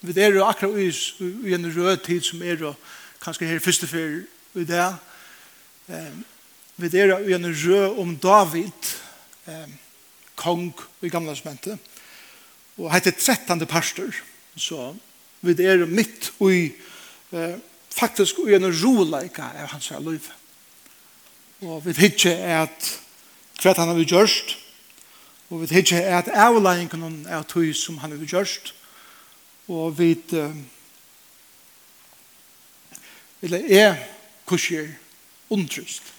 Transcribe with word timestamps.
Vi 0.00 0.20
er 0.20 0.30
jo 0.30 0.44
akkurat 0.46 0.78
i, 0.78 0.90
i 1.48 1.54
en 1.54 1.66
rød 1.76 1.96
tid 2.06 2.22
som 2.22 2.42
er 2.42 2.54
jo 2.60 2.74
kanskje 3.22 3.48
her 3.50 3.58
første 3.58 3.86
før 3.86 4.20
i 4.54 4.64
det. 4.64 4.84
Um, 5.88 6.24
vi 6.76 6.90
er 6.98 7.10
jo 7.10 7.16
i 7.18 7.34
en 7.34 7.48
rød 7.50 7.98
om 7.98 8.16
David, 8.16 8.92
um, 9.46 9.74
kong 10.36 10.70
i 11.02 11.10
gamle 11.10 11.34
smente. 11.36 11.78
Og 12.76 12.94
heter 12.94 13.10
13. 13.10 13.66
pastor. 13.66 14.14
Så 14.56 14.94
vi 15.40 15.56
er 15.64 15.82
jo 15.82 15.86
midt 15.86 16.32
i 16.46 16.72
uh, 17.32 17.58
faktisk 17.90 18.38
i 18.46 18.54
en 18.54 18.70
roleika 18.70 19.50
av 19.50 19.66
hans 19.74 19.88
her 19.88 19.98
liv. 19.98 20.30
Og 21.60 21.82
vi 21.86 21.98
hitje 21.98 22.38
at 22.38 22.94
hva 23.58 23.74
han 23.74 23.90
har 23.90 24.04
gjørst, 24.06 24.58
og 25.50 25.64
vi 25.64 25.74
hitje 25.74 26.06
at 26.06 26.30
avleggingen 26.30 27.24
av 27.26 27.48
tog 27.50 27.74
som 27.74 27.98
han 27.98 28.14
har 28.14 28.22
gjørst, 28.22 28.77
og 29.68 29.98
vi 29.98 30.12
eller 33.42 33.64
er 33.68 33.96
kurser 34.46 34.88
undryst 35.50 36.14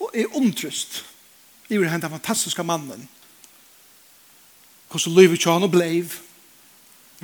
og 0.00 0.10
er 0.14 0.36
undryst 0.36 1.04
i 1.68 1.76
vil 1.76 1.90
henta 1.90 2.08
fantastiska 2.08 2.62
mannen. 2.62 3.08
Hvordan 4.88 5.16
livet 5.18 5.40
kjønn 5.42 5.66
og 5.66 5.72
bleiv 5.72 6.14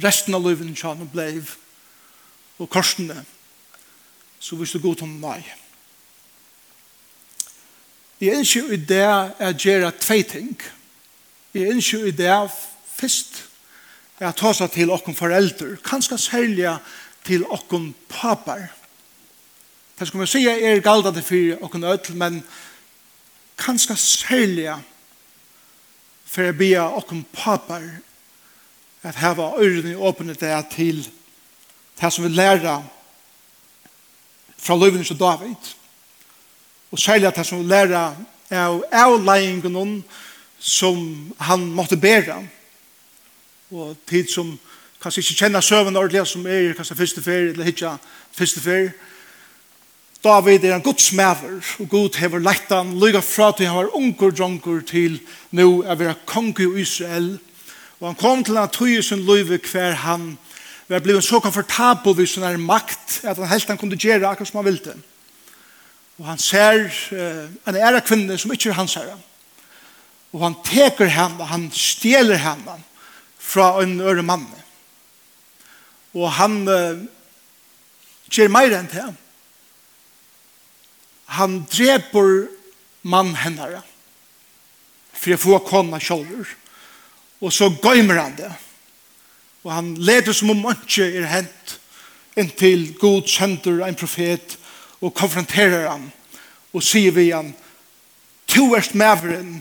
resten 0.04 0.34
av 0.36 0.44
livet 0.44 0.74
kjønn 0.76 1.04
og 1.06 1.12
bleiv 1.12 1.54
og 2.58 2.68
korsene 2.70 3.22
så 4.40 4.56
visste 4.60 4.82
god 4.82 5.04
om 5.06 5.20
nei 5.22 5.40
jeg 8.20 8.38
ønsker 8.38 8.72
i 8.72 8.78
det 8.78 9.04
å 9.04 9.50
gjøre 9.58 9.90
tve 9.98 10.22
ting. 10.28 10.52
Jeg 11.54 11.74
ønsker 11.74 12.06
i 12.08 12.14
det 12.14 12.30
først 12.94 13.42
Jeg 14.20 14.36
ta 14.38 14.52
seg 14.54 14.70
til 14.70 14.92
okken 14.94 15.16
foreldre, 15.18 15.74
kanskje 15.82 16.18
særlig 16.22 16.70
til 17.26 17.42
okken 17.50 17.94
papar. 18.08 18.68
Det 19.98 20.06
skal 20.06 20.18
man 20.18 20.30
si 20.30 20.44
er 20.46 20.82
galdande 20.82 21.22
for 21.22 21.64
okken 21.66 21.84
ødel, 21.84 22.16
men 22.16 22.42
kanskje 23.58 23.96
særlig 23.98 24.70
for 26.26 26.46
å 26.46 26.56
bia 26.58 26.86
okken 26.98 27.24
papar 27.34 27.82
at 29.04 29.18
heva 29.18 29.52
øyrene 29.58 29.98
åpne 29.98 30.34
det 30.38 30.54
til 30.72 31.02
det 32.00 32.12
som 32.12 32.24
vi 32.24 32.30
lærer 32.34 32.86
fra 34.58 34.76
løyvene 34.78 35.04
til 35.04 35.18
David. 35.18 35.74
Og 36.90 36.98
særlig 36.98 37.34
det 37.36 37.46
som 37.46 37.60
vi 37.60 37.68
lærer 37.68 38.14
av 38.50 38.82
avleggingen 38.92 40.04
som 40.58 41.34
han 41.38 41.66
måtte 41.74 41.98
bære 41.98 42.38
og 43.74 43.96
tid 44.06 44.30
som 44.30 44.54
kanskje 45.02 45.24
ikke 45.24 45.40
kjenner 45.42 45.64
søvn 45.64 45.96
ordentlig, 45.96 46.26
som 46.26 46.46
er 46.46 46.72
kanskje 46.76 46.96
første 46.96 47.22
ferie, 47.22 47.52
eller 47.52 47.66
ikke 47.66 47.96
første 48.32 48.60
ferie. 48.60 48.92
David 50.24 50.64
er 50.64 50.76
en 50.76 50.82
godsmæver, 50.82 51.58
og 51.80 51.88
god 51.88 52.16
hever 52.18 52.40
leitan, 52.40 52.94
lyga 53.00 53.20
fra 53.20 53.50
til 53.52 53.66
han 53.66 53.76
var 53.76 53.96
unger 53.96 54.30
dronker 54.30 54.80
til 54.88 55.18
nå 55.52 55.82
er 55.82 55.98
vi 56.00 56.12
kong 56.26 56.54
i 56.60 56.68
Israel. 56.80 57.34
Og 58.00 58.08
han 58.08 58.16
kom 58.20 58.44
til 58.44 58.56
han 58.56 58.68
tog 58.72 58.88
i 58.88 59.02
sin 59.02 59.26
løyve 59.26 59.58
hver 59.72 59.92
han 59.92 60.38
var 60.88 61.00
blevet 61.00 61.24
så 61.24 61.40
komfortabel 61.40 62.16
vid 62.16 62.26
sin 62.26 62.42
her 62.42 62.56
makt, 62.56 63.20
at 63.24 63.36
han 63.36 63.48
helt 63.48 63.68
han 63.68 63.78
kunne 63.78 63.96
gjøre 63.96 64.26
akkurat 64.28 64.48
som 64.48 64.62
han 64.62 64.64
ville. 64.64 64.96
Og 66.18 66.26
han 66.26 66.38
ser 66.38 66.84
uh, 67.12 67.68
en 67.68 67.76
æra 67.76 68.00
kvinne 68.00 68.38
som 68.38 68.52
ikke 68.52 68.70
er 68.70 68.78
hans 68.78 68.94
herre. 68.94 69.16
Og 70.32 70.42
han 70.42 70.56
teker 70.64 71.06
henne, 71.06 71.46
han 71.46 71.70
stjeler 71.72 72.36
henne 72.36 72.78
fra 73.44 73.74
en 73.82 74.00
øre 74.00 74.24
mann. 74.24 74.46
Og 76.14 76.30
han 76.38 76.62
uh, 76.68 77.04
gjør 78.32 78.52
mer 78.52 78.74
enn 78.78 78.90
det. 78.90 79.06
Han 81.38 81.62
dreper 81.70 82.46
mann 83.02 83.34
hennere 83.36 83.82
for 85.14 85.34
å 85.34 85.40
få 85.40 85.60
kona 85.66 86.00
kjolver. 86.02 86.48
Og 87.44 87.52
så 87.52 87.68
gøymer 87.82 88.20
han 88.22 88.36
det. 88.38 88.50
Og 89.64 89.72
han 89.72 89.94
leder 89.96 90.36
som 90.36 90.52
om 90.52 90.66
ikke 90.72 91.08
er 91.08 91.28
hent 91.28 91.78
inntil 92.38 92.88
god 92.98 93.28
sender 93.30 93.84
en 93.86 93.98
profet 93.98 94.56
og 95.04 95.14
konfronterer 95.14 95.86
han 95.86 96.08
og 96.74 96.82
sier 96.82 97.14
vi 97.14 97.28
han 97.30 97.52
to 98.50 98.72
erst 98.74 98.96
maveren 98.98 99.60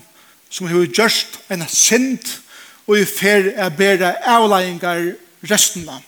som 0.49 0.67
har 0.69 0.87
gjørst 0.87 1.37
en 1.53 1.65
synd 1.69 2.25
og 2.25 2.39
og 2.87 2.99
i 2.99 3.05
fer 3.07 3.53
er 3.55 3.69
bedre 3.77 4.15
avleggingar 4.27 5.13
resten 5.49 5.87
av 5.89 6.01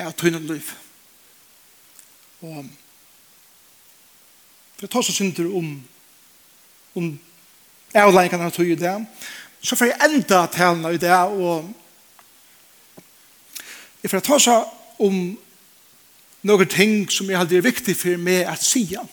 av 0.00 0.14
tøynen 0.16 0.46
liv. 0.48 0.64
Og 2.40 2.64
for 4.76 4.86
jeg 4.86 4.92
tar 4.94 5.04
så 5.04 5.12
synder 5.12 5.50
om 5.56 5.74
om 6.94 7.10
avlægingar 7.94 8.46
av 8.46 8.54
tøy 8.54 8.72
i 8.72 8.78
det, 8.80 8.94
så 9.62 9.76
får 9.76 9.90
jeg 9.90 10.08
enda 10.08 10.46
talene 10.50 10.94
i 10.94 10.98
det, 10.98 11.12
og 11.12 11.68
jeg 14.02 14.10
får 14.10 14.24
ta 14.24 14.38
så 14.40 14.56
om 14.98 15.38
noen 16.42 16.68
ting 16.68 17.08
som 17.10 17.30
jag 17.30 17.38
hade 17.38 17.56
är 17.56 17.60
viktigt 17.60 17.98
för 17.98 18.16
mig 18.16 18.44
att 18.44 18.62
säga. 18.62 19.06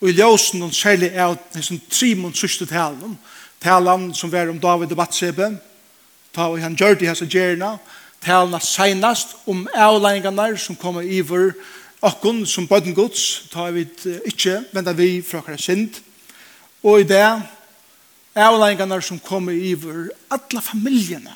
Og 0.00 0.08
i 0.08 0.12
ljusen 0.12 0.62
og 0.62 0.74
særlig 0.74 1.08
er 1.14 1.36
det 1.54 1.64
som 1.64 1.80
Trimon 1.90 2.34
sørste 2.34 2.66
talen, 2.66 3.18
talen 3.60 4.10
som 4.14 4.32
var 4.32 4.50
om 4.50 4.60
David 4.60 4.90
og 4.92 4.96
Batsebe, 4.96 5.56
ta 6.36 6.50
og 6.52 6.60
han 6.60 6.76
gjør 6.76 6.98
det 7.00 7.08
hans 7.08 7.24
gjerna, 7.24 7.76
talna 8.20 8.60
senest 8.60 9.36
om 9.48 9.64
avleggene 9.72 10.52
som 10.60 10.76
kommer 10.76 11.06
i 11.06 11.22
vår 11.24 11.54
okkon 12.06 12.44
som 12.46 12.68
bøtten 12.68 12.94
gods, 12.94 13.48
ta 13.50 13.70
vi 13.72 13.86
ikke 14.28 14.60
venda 14.74 14.92
vi 14.96 15.22
fra 15.24 15.40
hver 15.44 15.60
synd, 15.60 15.96
og 16.84 17.00
i 17.00 17.08
det 17.08 17.24
avleggene 18.36 19.00
som 19.02 19.20
kommer 19.22 19.56
i 19.56 19.72
vår 19.80 20.10
alle 20.30 20.62
familiene 20.62 21.34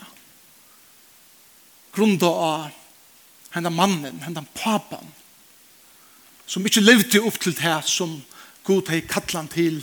grunda 1.91 2.28
av 2.28 2.69
henne 3.55 3.71
mannen, 3.75 4.21
henne 4.22 4.44
papan, 4.55 5.09
som 6.47 6.67
ikke 6.67 6.84
levde 6.84 7.22
opp 7.27 7.38
til 7.43 7.56
det 7.59 7.78
som 7.91 8.21
god 8.67 8.93
hei 8.93 9.00
kallan 9.09 9.49
til 9.50 9.81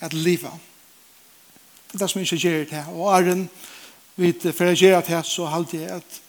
at 0.00 0.14
liva. 0.14 0.54
Det 1.88 1.98
er 1.98 2.04
det 2.04 2.10
som 2.12 2.22
ikke 2.22 2.40
gjør 2.40 2.64
det, 2.70 2.84
og 2.94 3.12
er 3.12 3.32
en 3.32 3.44
vi 4.18 4.32
for 4.34 4.66
å 4.66 4.74
gjøre 4.74 5.04
det 5.06 5.22
så 5.26 5.46
halte 5.46 5.78
jeg 5.78 6.00
at 6.00 6.20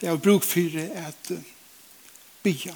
jeg 0.00 0.10
har 0.10 0.20
bruk 0.22 0.44
for 0.46 0.74
det 0.74 0.90
at 0.98 1.30
bya. 2.42 2.74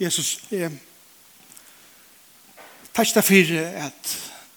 Jesus, 0.00 0.38
jeg 0.50 0.72
takk 2.96 3.12
deg 3.14 3.24
for 3.24 3.58
at 3.84 4.14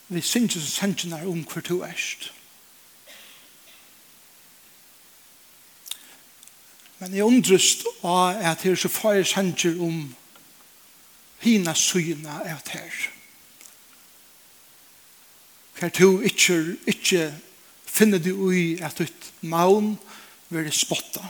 vi 0.07 0.21
synes 0.21 0.55
og 0.55 0.67
sender 0.67 1.27
om 1.27 1.43
hver 1.43 1.67
to 1.67 1.81
erst. 1.83 2.31
Men 6.99 7.15
jeg 7.15 7.27
undrest 7.27 7.83
av 8.03 8.39
at 8.39 8.63
det 8.63 8.71
er 8.71 8.79
så 8.79 8.91
får 8.91 9.19
jeg 9.19 9.27
sender 9.27 9.81
om 9.83 10.15
hina 11.43 11.75
syna 11.75 12.39
av 12.47 12.71
her. 12.71 13.12
Hver 15.79 15.89
to 15.89 16.19
ikke, 16.21 16.77
ikke 16.87 17.33
finner 17.85 18.17
du 18.17 18.33
ui 18.47 18.77
at 18.81 18.97
ditt 18.97 19.31
maun 19.41 19.95
vil 20.49 20.71
spotta. 20.73 21.23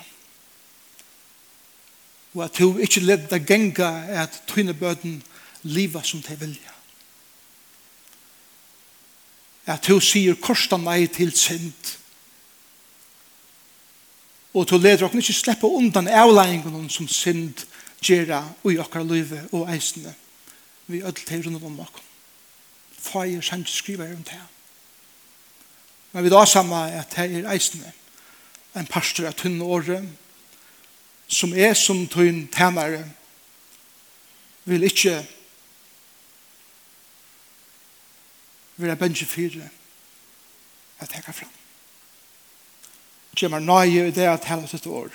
Og 2.34 2.44
at 2.46 2.58
du 2.58 2.80
ikke 2.82 3.04
ledd 3.04 3.28
deg 3.32 3.46
genga 3.48 3.90
at 4.24 4.42
tøyne 4.50 4.74
bøden 4.74 5.20
liva 5.64 6.02
som 6.04 6.22
te 6.24 6.36
vilja. 6.40 6.72
At 9.70 9.86
du 9.88 10.00
sier 10.04 10.36
korsta 10.42 10.80
nei 10.82 11.06
til 11.08 11.32
synd. 11.38 11.94
Og 14.54 14.68
du 14.70 14.76
leder 14.78 15.06
okken 15.06 15.22
ikke 15.22 15.36
sleppa 15.36 15.70
undan 15.70 16.10
avleggingen 16.10 16.90
som 16.92 17.08
synd 17.08 17.64
gjerra 18.04 18.44
ui 18.66 18.76
okkar 18.82 19.06
løyve 19.08 19.46
og 19.54 19.70
eisene. 19.72 20.12
Vi 20.88 21.02
ødel 21.02 21.24
til 21.26 21.46
rundt 21.46 21.64
om 21.64 21.80
okken 21.80 22.13
får 23.04 23.28
jeg 23.30 23.44
sanns 23.44 23.76
skriva 23.76 24.08
om 24.10 24.24
det. 24.24 24.42
Men 26.12 26.24
vi 26.24 26.32
da 26.32 26.46
samme 26.46 26.80
at 26.94 27.16
det 27.16 27.26
er 27.26 27.52
eisende 27.52 27.92
en 28.76 28.90
pastor 28.90 29.28
av 29.30 29.36
tunne 29.38 29.66
året 29.66 30.06
som 31.28 31.54
er 31.54 31.74
som 31.78 32.08
tunn 32.08 32.48
tænare 32.54 33.04
vil 34.66 34.84
ikke 34.84 35.18
være 38.78 38.96
bensje 38.98 39.26
fire 39.26 39.70
at 41.00 41.14
jeg 41.14 41.24
kan 41.24 41.34
fram. 41.34 41.52
meg 43.50 43.62
nøye 43.66 44.08
i 44.08 44.14
det 44.14 44.28
at 44.30 44.46
hele 44.46 44.68
sitt 44.68 44.86
år. 44.88 45.10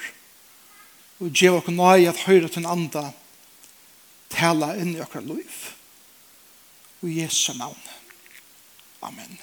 Og 1.18 1.30
gjør 1.30 1.62
meg 1.68 1.76
nøye 1.78 2.08
at 2.10 2.24
høyre 2.26 2.48
til 2.48 2.64
en 2.64 2.72
andre 2.72 3.12
tala 4.30 4.74
inn 4.76 4.96
i 4.96 5.00
akkurat 5.00 5.26
liv 5.26 5.77
i 7.02 7.20
Jesu 7.20 7.52
navn. 7.58 7.78
Amen. 9.02 9.38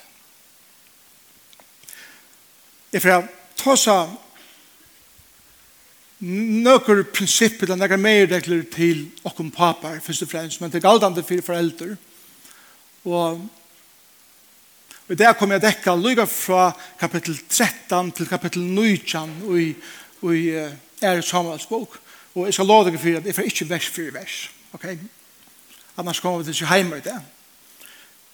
Jeg 2.91 3.01
får 3.03 3.27
ta 3.59 3.75
seg 3.79 4.15
nøkker 6.25 7.03
prinsipper, 7.13 7.67
det 7.67 7.77
nøkker 7.79 7.99
mer 7.99 8.25
regler 8.31 8.63
til 8.71 9.05
åkken 9.27 9.51
papar, 9.51 9.99
først 10.03 10.25
og 10.25 10.31
fremst, 10.31 10.61
men 10.61 10.71
til 10.71 10.83
galdande 10.83 11.23
fire 11.23 11.45
foreldre. 11.45 11.95
Og 13.05 13.43
Og 15.07 15.17
der 15.17 15.33
kommer 15.33 15.55
jeg 15.55 15.61
dekka 15.61 15.93
lyga 15.95 16.23
fra 16.25 16.71
kapittel 16.99 17.37
13 17.49 18.11
til 18.11 18.27
kapittel 18.27 18.63
19 18.63 19.43
og 19.45 19.59
i, 19.61 19.75
og 20.21 20.35
i 20.35 20.47
er 21.01 21.21
Samuels 21.21 21.65
bok. 21.65 21.99
Og 22.33 22.45
jeg 22.45 22.53
skal 22.53 22.65
lov 22.65 22.85
deg 22.87 22.97
for 22.99 23.19
at 23.19 23.25
jeg 23.25 23.35
får 23.35 23.49
ikke 23.51 23.69
vers 23.69 23.87
for 23.87 24.13
vers. 24.13 24.37
Ok? 24.73 24.87
Annars 25.97 26.19
kommer 26.19 26.41
vi 26.41 26.43
til 26.49 26.63
ikke 26.63 26.75
hjemme 26.75 26.97
i 26.97 27.05
det. 27.05 27.19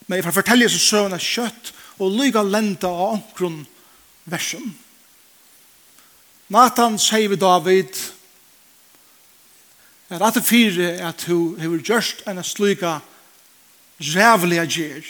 Men 0.07 0.17
jeg 0.17 0.25
får 0.27 0.37
fortelle 0.39 0.69
seg 0.71 0.83
søvn 0.83 1.15
av 1.15 1.23
kjøtt 1.23 1.73
og 2.01 2.15
lyga 2.17 2.43
lenta 2.43 2.89
av 2.89 3.17
omkron 3.17 3.61
versen. 4.29 4.73
Nathan 6.51 6.97
sier 6.99 7.31
vi 7.31 7.39
David 7.39 7.95
at 10.11 10.25
at 10.27 10.43
fire 10.43 10.89
at 11.07 11.23
hun 11.29 11.59
har 11.61 11.77
gjørst 11.87 12.25
enn 12.27 12.41
å 12.41 12.43
rævlig 12.43 12.97
rævliga 14.01 14.65
gjer. 14.67 15.05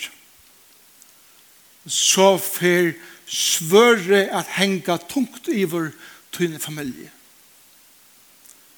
Så 1.87 2.35
fer 2.37 2.93
svøre 3.25 4.27
at 4.29 4.51
henga 4.59 4.99
tungt 5.09 5.49
i 5.49 5.63
vår 5.65 5.89
tynne 6.35 6.59
familie. 6.61 7.09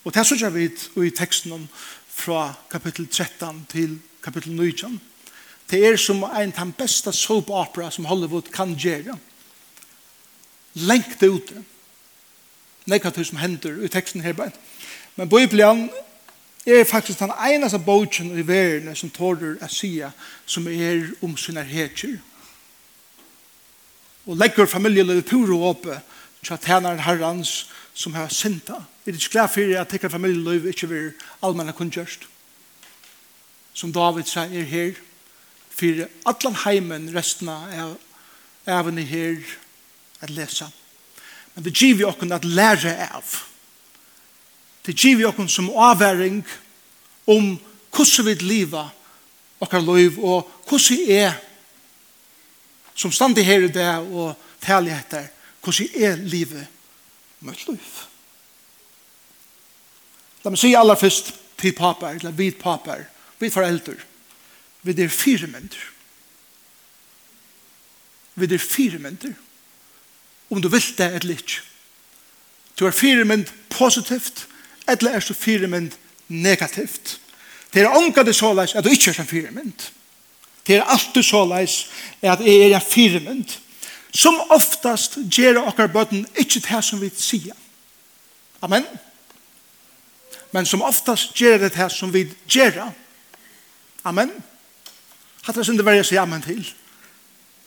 Og 0.03 0.13
det 0.13 0.21
er 0.21 0.27
så 0.27 0.37
vi 0.95 1.07
i 1.07 1.15
teksten 1.15 1.67
fra 2.13 2.53
kapittel 2.71 3.07
13 3.07 3.65
til 3.71 3.97
kapittel 4.23 4.53
19. 4.55 5.01
Det 5.73 5.81
er 5.87 5.95
som 5.97 6.21
en 6.21 6.51
av 6.53 6.67
de 6.67 6.73
beste 6.77 7.09
soap 7.17 7.47
opera 7.49 7.89
som 7.91 8.05
Hollywood 8.05 8.51
kan 8.53 8.75
gjøre. 8.77 9.15
Lengt 10.73 11.15
det 11.19 11.29
ute. 11.33 11.63
Nekka 12.85 13.09
som 13.23 13.39
hender 13.41 13.79
i 13.81 13.87
teksten 13.89 14.21
her 14.21 14.33
bare. 14.37 14.51
Men 15.15 15.29
Bibelen 15.29 15.89
er 16.65 16.83
faktisk 16.85 17.19
den 17.19 17.31
eneste 17.49 17.79
bogen 17.79 18.37
i 18.37 18.47
verden 18.47 18.95
som 18.95 19.09
tårer 19.09 19.55
å 19.57 19.69
si 19.69 19.95
som 20.45 20.67
er 20.67 21.09
om 21.25 21.33
sine 21.37 21.63
heter. 21.65 22.19
Og 24.25 24.37
legger 24.37 24.69
familielivet 24.69 25.25
pure 25.25 25.57
oppe 25.57 25.97
til 26.43 26.53
at 26.53 26.67
tjeneren 26.69 27.01
herrens 27.01 27.65
som 27.93 28.13
har 28.13 28.29
synta. 28.29 28.83
Er 29.05 29.11
det 29.11 29.23
ikke 29.23 29.39
glad 29.39 29.49
for 29.49 29.73
at 29.81 29.89
tekker 29.89 30.09
familielivet 30.09 30.75
ikke 30.75 30.89
vil 30.89 31.09
allmenn 31.41 31.73
kunngjørst? 31.73 32.29
Som 33.73 33.93
David 33.93 34.29
sier 34.29 34.69
her, 34.69 34.93
for 35.73 36.05
allan 36.29 36.55
heimen 36.65 37.09
resten 37.15 37.49
av 37.49 37.97
evne 38.69 39.03
her 39.07 39.41
at 40.23 40.29
lesa. 40.29 40.69
Men 41.53 41.65
det 41.65 41.75
giver 41.77 41.97
vi 41.97 42.07
okken 42.07 42.31
at 42.31 42.45
lære 42.45 42.93
av. 43.09 43.35
Det 44.85 44.95
giver 44.95 45.17
vi 45.17 45.25
okken 45.29 45.49
som 45.49 45.69
avværing 45.69 46.43
om 47.27 47.55
hvordan 47.93 48.25
vi 48.25 48.35
liva 48.41 48.87
okkar 49.63 49.83
liv 49.85 50.19
og 50.19 50.49
hvordan 50.67 50.97
vi 50.97 51.17
er 51.17 51.35
som 52.95 53.11
standi 53.11 53.41
her 53.41 53.65
i 53.65 53.71
det 53.73 53.89
og 54.13 54.33
tali 54.61 54.91
etter 54.93 55.29
hvordan 55.63 55.79
vi 55.79 56.03
er 56.05 56.17
livet 56.17 56.67
med 57.39 57.67
liv. 57.67 58.01
La 60.43 60.51
meg 60.51 60.59
si 60.59 60.73
aller 60.75 60.99
først 60.99 61.31
til 61.59 61.71
papar, 61.75 62.17
eller 62.19 62.35
vid 62.35 62.57
papar, 62.59 63.05
vid 63.39 63.51
foreldre. 63.51 63.95
Vi 64.83 65.01
er 65.01 65.09
fire 65.09 65.47
myndir. 65.47 65.91
Vi 68.35 68.53
er 68.53 68.57
fire 68.59 68.99
myndir. 68.99 69.33
Om 70.49 70.61
du 70.61 70.67
vil 70.69 70.97
det 70.97 71.13
eller 71.15 71.29
ikke. 71.29 71.61
Du 72.79 72.85
er 72.85 72.91
fire 72.91 73.25
mynd 73.25 73.45
positivt, 73.69 74.47
eller 74.87 75.11
er 75.11 75.19
du 75.19 75.33
fire 75.33 75.67
mynd 75.67 75.91
negativt. 76.27 77.19
Det 77.73 77.81
er 77.81 77.95
omgående 77.95 78.33
så 78.33 78.53
leis 78.53 78.75
at 78.75 78.83
du 78.83 78.89
ikke 78.89 79.11
er 79.11 79.19
en 79.19 79.27
fire 79.27 79.51
mynd. 79.51 79.89
Det 80.67 80.75
er 80.75 80.83
alltid 80.83 81.23
så 81.23 81.45
leis 81.45 81.87
at 82.21 82.39
jeg 82.39 82.71
er 82.71 82.75
en 82.75 82.89
fire 82.89 83.19
mynd. 83.19 83.57
Som 84.13 84.41
oftast 84.49 85.17
gjør 85.29 85.63
okkar 85.63 85.87
bøtten 85.87 86.27
ikke 86.35 86.59
det 86.59 86.83
som 86.83 87.01
vi 87.01 87.09
sier. 87.17 87.55
Amen. 88.61 88.85
Men 90.51 90.65
som 90.65 90.81
oftast 90.81 91.33
gjør 91.39 91.57
det 91.57 91.73
det 91.73 91.91
som 91.91 92.13
vi 92.13 92.27
gjør. 92.47 92.81
Amen. 94.03 94.29
Amen 94.29 94.43
hatt 95.43 95.55
det 95.55 95.65
synder 95.67 95.85
verja 95.85 96.03
seg 96.07 96.17
jammen 96.17 96.41
til. 96.43 96.63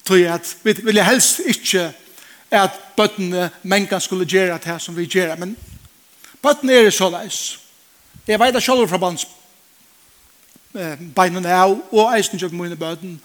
Tror 0.07 0.21
jeg 0.21 0.33
at 0.35 0.57
vi 0.65 0.75
vil 0.83 1.03
helst 1.05 1.41
ikke 1.45 1.91
at 2.51 2.77
bøttene 2.97 3.51
mennkene 3.63 4.01
skulle 4.01 4.29
gjøre 4.29 4.59
det 4.65 4.81
som 4.83 4.97
vi 4.97 5.09
gjør, 5.11 5.35
men 5.37 5.57
bøttene 6.43 6.73
er 6.73 6.91
så 6.91 7.11
leis. 7.11 7.59
Jeg 8.27 8.41
vet 8.41 8.57
at 8.57 8.63
selv 8.63 8.89
fra 8.89 8.99
bands 8.99 9.27
beinene 11.17 11.53
av, 11.53 11.77
og 11.93 12.17
eisen 12.17 12.39
gjør 12.39 12.55
mine 12.55 12.77
bøtten, 12.77 13.21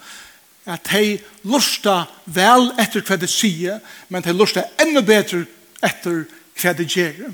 at 0.66 0.86
de 0.92 1.18
lusta 1.48 2.04
vel 2.24 2.70
etter 2.80 3.02
hva 3.02 3.18
de 3.18 3.28
sier, 3.28 3.80
men 4.08 4.22
de 4.22 4.34
lusta 4.34 4.64
enda 4.80 5.02
bedre 5.02 5.44
etter 5.82 6.24
hva 6.60 6.74
de 6.78 6.86
gjør. 6.86 7.32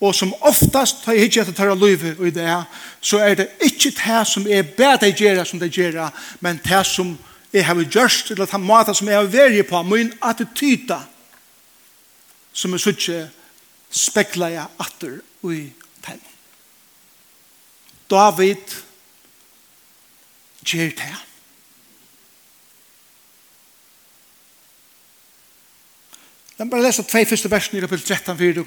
Og 0.00 0.14
som 0.16 0.32
oftast 0.40 1.02
tar 1.04 1.16
jeg 1.16 1.28
ikke 1.28 1.42
etter 1.42 1.56
tar 1.56 1.74
løyve 1.76 2.14
i 2.24 2.32
det, 2.32 2.54
så 3.04 3.20
er 3.20 3.34
det 3.36 3.48
ikke 3.66 3.92
det 3.92 4.20
som 4.28 4.46
er 4.48 4.62
bedre 4.76 5.10
å 5.10 5.16
gjøre 5.16 5.44
som 5.44 5.60
det 5.60 5.68
gjør, 5.76 6.06
men 6.40 6.60
det 6.64 6.84
som 6.88 7.12
jeg 7.52 7.66
har 7.66 7.82
gjort, 7.82 8.30
eller 8.30 8.46
den 8.46 8.64
maten 8.64 8.96
som 8.96 9.08
jeg 9.08 9.18
har 9.18 9.28
vært 9.28 9.68
på, 9.68 9.82
min 9.82 10.12
attityda, 10.24 11.02
som 12.52 12.74
er 12.74 12.82
sånn 12.82 13.28
spekla 13.90 14.48
jeg 14.54 14.68
atter 14.80 15.18
i 15.50 15.64
tegn. 16.04 16.22
David 18.10 18.78
gjør 20.64 20.94
det. 20.96 21.16
Jeg 26.60 26.68
bare 26.68 26.84
lese 26.84 27.04
tvei 27.08 27.24
første 27.24 27.50
versene 27.50 27.80
i 27.80 27.84
kapittel 27.84 28.16
13, 28.16 28.36
4, 28.38 28.64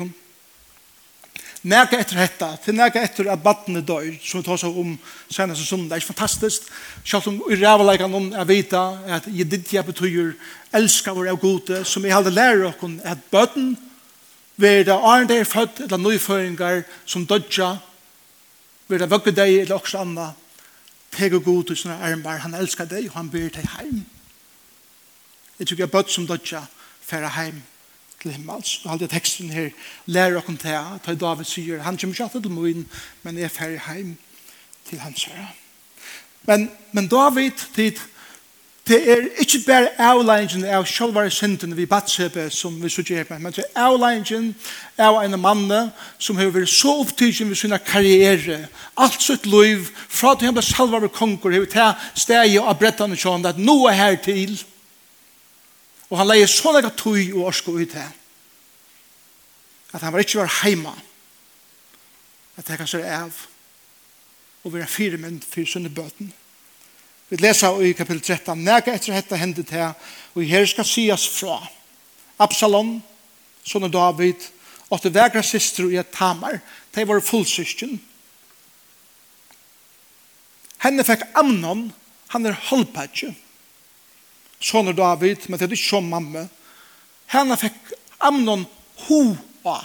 Nega 1.64 1.96
etter 1.96 2.20
hetta, 2.20 2.50
til 2.60 2.76
nega 2.76 3.00
etter 3.06 3.30
at 3.32 3.40
badne 3.40 3.80
dør, 3.88 4.10
som 4.20 4.42
vi 4.42 4.48
tar 4.50 4.60
seg 4.60 4.76
om 4.82 4.98
senest 5.32 5.64
og 5.64 5.70
sundag, 5.70 6.02
er 6.02 6.04
fantastisk. 6.04 6.66
Sjalt 7.08 7.30
om 7.32 7.38
i 7.48 7.56
rævleika 7.56 8.10
noen 8.12 8.34
er 8.36 8.50
vita 8.50 8.82
at 9.08 9.30
jeg 9.32 9.48
dittja 9.48 9.86
betyr 9.88 10.34
elska 10.76 11.14
vår 11.16 11.32
av 11.32 11.40
gode, 11.40 11.86
som 11.88 12.04
jeg 12.04 12.18
hadde 12.18 12.36
lærer 12.36 12.68
okkon 12.74 13.00
at 13.08 13.24
bøten 13.32 13.74
bøtten 13.74 13.92
verda 14.56 15.00
arnd 15.02 15.32
er 15.32 15.44
født 15.44 15.80
eller 15.86 15.98
nøyføringar 15.98 16.84
som 17.06 17.26
dødja, 17.26 17.78
ved 18.88 19.00
det 19.00 19.10
vøkke 19.10 19.32
deg 19.32 19.62
eller 19.64 19.80
også 19.80 20.04
anna, 20.04 20.34
teg 21.14 21.34
og 21.34 21.44
god 21.44 21.64
til 21.70 21.78
sånne 21.78 22.00
armbar, 22.04 22.42
han 22.44 22.56
elskar 22.58 22.90
deg 22.90 23.08
og 23.10 23.18
han 23.18 23.30
byr 23.32 23.50
deg 23.54 23.70
heim. 23.78 24.04
Jeg 25.60 25.68
tykker 25.68 25.86
jeg 25.86 25.94
bøtt 25.94 26.12
som 26.12 26.28
dødja 26.28 26.66
færa 27.02 27.32
heim 27.38 27.62
til 28.24 28.34
himmels. 28.38 28.80
Og 28.84 28.94
halde 28.94 29.08
teksten 29.12 29.52
her 29.54 29.70
lærer 30.06 30.40
okken 30.40 30.58
til 30.58 30.78
at 30.78 31.10
David 31.20 31.46
sier, 31.46 31.84
han 31.84 31.98
kommer 31.98 32.16
ikke 32.16 32.42
til 32.42 32.52
min, 32.52 32.88
men 33.24 33.38
jeg 33.38 33.50
er 33.50 33.58
ferdig 33.60 33.82
hjem 33.88 34.16
til 34.90 35.00
hans 35.00 35.28
herre. 35.30 35.52
Men, 36.44 36.72
men 36.92 37.08
David, 37.08 37.52
tid, 37.76 38.00
det 38.88 39.12
er 39.12 39.28
ikke 39.40 39.60
bare 39.68 39.92
avleggingen 40.00 40.66
av 40.68 40.84
sjølvare 40.84 41.32
synden 41.32 41.72
vi 41.78 41.86
batsebe 41.88 42.50
som 42.52 42.76
vi 42.82 42.90
sier 42.92 43.24
her, 43.24 43.40
men 43.40 43.54
det 43.56 43.64
er 43.64 43.86
avleggingen 43.86 44.50
av 45.00 45.22
en 45.22 45.40
mann 45.40 45.72
som 46.20 46.36
har 46.36 46.52
vært 46.52 46.72
så 46.72 46.98
opptidgen 47.00 47.48
ved 47.54 47.62
sin 47.62 47.78
karriere, 47.88 48.66
alt 49.00 49.24
sitt 49.24 49.48
liv, 49.48 49.88
fra 50.10 50.34
til 50.36 50.52
han 50.52 50.58
ble 50.58 50.66
salvare 50.68 51.08
konger, 51.08 51.56
har 51.56 51.64
vi 51.64 51.72
tatt 51.72 52.20
steg 52.26 52.58
og 52.60 52.76
brettan 52.80 53.16
sånn, 53.16 53.48
at 53.48 53.62
nå 53.62 53.78
er 53.88 54.00
her 54.02 54.20
til, 54.26 54.60
Og 56.14 56.20
han 56.20 56.30
leie 56.30 56.46
så 56.46 56.70
nekka 56.76 56.92
tøy 56.94 57.32
og 57.34 57.48
orsko 57.50 57.74
ut 57.74 57.90
til 57.90 58.12
At 59.94 60.02
han 60.02 60.14
var 60.14 60.22
ikke 60.22 60.40
var 60.40 60.54
heima. 60.62 60.94
At 62.58 62.68
det 62.68 62.78
kan 62.78 62.88
se 62.90 63.02
av. 63.02 63.34
Og 64.64 64.74
være 64.74 64.90
fire 64.90 65.18
menn 65.18 65.42
fyrir 65.42 65.70
sunne 65.70 65.90
bøten. 65.90 66.32
Vi 67.30 67.38
leser 67.42 67.82
i 67.82 67.94
kapittel 67.98 68.22
13. 68.22 68.62
Nega 68.62 68.94
etter 68.94 69.14
hetta 69.14 69.38
hendet 69.38 69.74
her. 69.74 69.94
Og 70.34 70.46
her 70.46 70.66
skal 70.70 70.86
sias 70.86 71.28
fra. 71.30 71.60
Absalom, 72.42 73.00
sonne 73.66 73.90
David, 73.90 74.42
åtte 74.94 75.14
vegra 75.14 75.42
systru 75.46 75.90
i 75.90 75.98
et 76.02 76.14
tamar. 76.14 76.60
De 76.94 77.06
var 77.08 77.22
fullsysken 77.26 78.00
Henne 80.84 81.06
fekk 81.08 81.30
Amnon, 81.40 81.86
han 82.34 82.46
er 82.46 82.58
halvpatje 82.68 83.30
sånn 84.64 84.94
David, 84.96 85.50
men 85.50 85.60
det 85.60 85.68
er 85.68 85.76
ikke 85.76 85.90
som 85.90 86.08
mamma. 86.10 86.48
Henne 87.34 87.58
fikk 87.60 87.94
Amnon 88.24 88.66
hoa. 89.08 89.80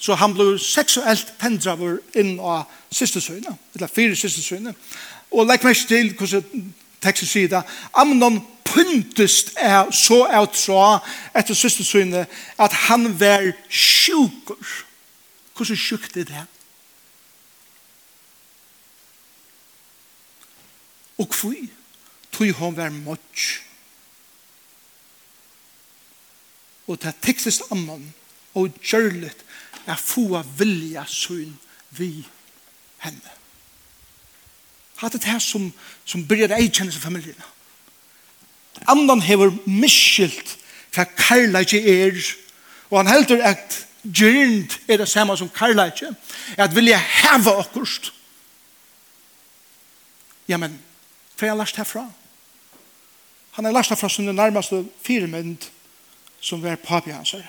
Så 0.00 0.16
han 0.16 0.32
ble 0.32 0.54
seksuelt 0.62 1.34
pendravur 1.40 1.98
inn 2.16 2.38
av 2.40 2.70
sistesøyne, 2.94 3.52
eller 3.76 3.90
fire 3.92 4.16
sistesøyne. 4.16 4.72
Og 5.30 5.46
legg 5.46 5.64
meg 5.66 5.82
til 5.88 6.14
hvordan 6.16 6.70
teksten 7.04 7.28
sier 7.28 7.50
det. 7.52 7.60
Amnon 7.92 8.40
pyntest 8.64 9.52
er 9.60 9.90
så 9.94 10.22
er 10.30 10.46
tra 10.54 11.00
etter 11.36 11.58
sistesøyne 11.58 12.24
at 12.58 12.78
han 12.86 13.10
var 13.20 13.50
sjuker. 13.68 14.56
Hvordan 15.56 15.76
sjukt 15.76 16.16
er 16.16 16.28
det? 16.30 16.46
Og 21.20 21.28
hvor? 21.36 21.79
tog 22.32 22.52
hon 22.58 22.76
var 22.76 22.90
motj. 22.94 23.60
Og 26.90 26.98
det 27.02 27.14
tekstist 27.22 27.68
amman 27.70 28.08
og 28.58 28.74
gjørlet 28.82 29.44
er 29.86 29.98
få 29.98 30.42
vilja 30.58 31.04
syn 31.08 31.52
vi 31.96 32.26
henne. 33.04 33.36
Hatt 35.00 35.16
det 35.16 35.24
her 35.24 35.40
som, 35.40 35.70
som 36.04 36.26
byrjar 36.28 36.58
eikjennes 36.58 36.98
i 36.98 37.02
familien. 37.02 37.38
Amman 38.90 39.22
hever 39.24 39.54
miskilt 39.66 40.56
hva 40.94 41.06
karlaki 41.16 41.78
er 41.78 42.18
og 42.90 42.98
han 42.98 43.10
heldur 43.12 43.42
at 43.46 43.76
gyrnd 44.02 44.74
er 44.88 44.98
det 45.00 45.08
samme 45.08 45.36
som 45.38 45.50
karlaki 45.54 46.08
at 46.58 46.74
vilja 46.74 46.98
heva 46.98 47.60
okkurst. 47.62 48.12
Ja, 50.48 50.56
men, 50.56 50.74
for 51.36 51.46
jeg 51.46 51.52
har 51.52 51.60
lagt 51.60 51.76
herfra. 51.78 52.08
Han 53.56 53.66
er 53.66 53.74
lært 53.74 53.98
fra 53.98 54.08
sin 54.08 54.30
nærmeste 54.34 54.84
firemynd 55.02 55.70
som 56.40 56.62
var 56.62 56.76
papi 56.76 57.10
hans 57.10 57.34
her. 57.36 57.46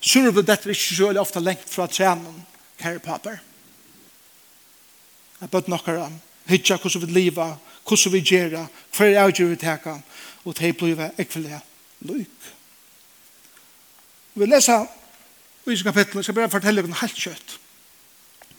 Sure 0.00 0.32
ble 0.32 0.44
dette 0.46 0.70
ikke 0.70 0.96
så 0.96 1.10
ofte 1.20 1.40
lengt 1.42 1.68
fra 1.68 1.86
trenen, 1.90 2.44
kære 2.80 3.02
paper. 3.02 3.40
Jeg 5.40 5.50
bøtt 5.52 5.68
nokkara, 5.68 6.08
hitja 6.48 6.78
hvordan 6.80 7.02
vi 7.04 7.12
liva, 7.12 7.48
hvordan 7.88 8.12
vi 8.12 8.22
gjerra, 8.24 8.66
hver 8.96 9.12
er 9.12 9.24
avgjør 9.24 9.50
vi 9.52 9.58
teka, 9.60 9.98
og 10.44 10.56
det 10.58 10.76
blir 10.78 11.10
ekvelig 11.18 11.60
lyk. 12.08 12.52
Vi 14.36 14.46
leser 14.46 14.86
i 15.66 15.76
kapitlet, 15.82 16.16
jeg 16.16 16.24
skal 16.24 16.34
bare 16.34 16.50
fortelle 16.50 16.82
dere 16.82 17.00
helt 17.00 17.18
kjøtt. 17.18 17.58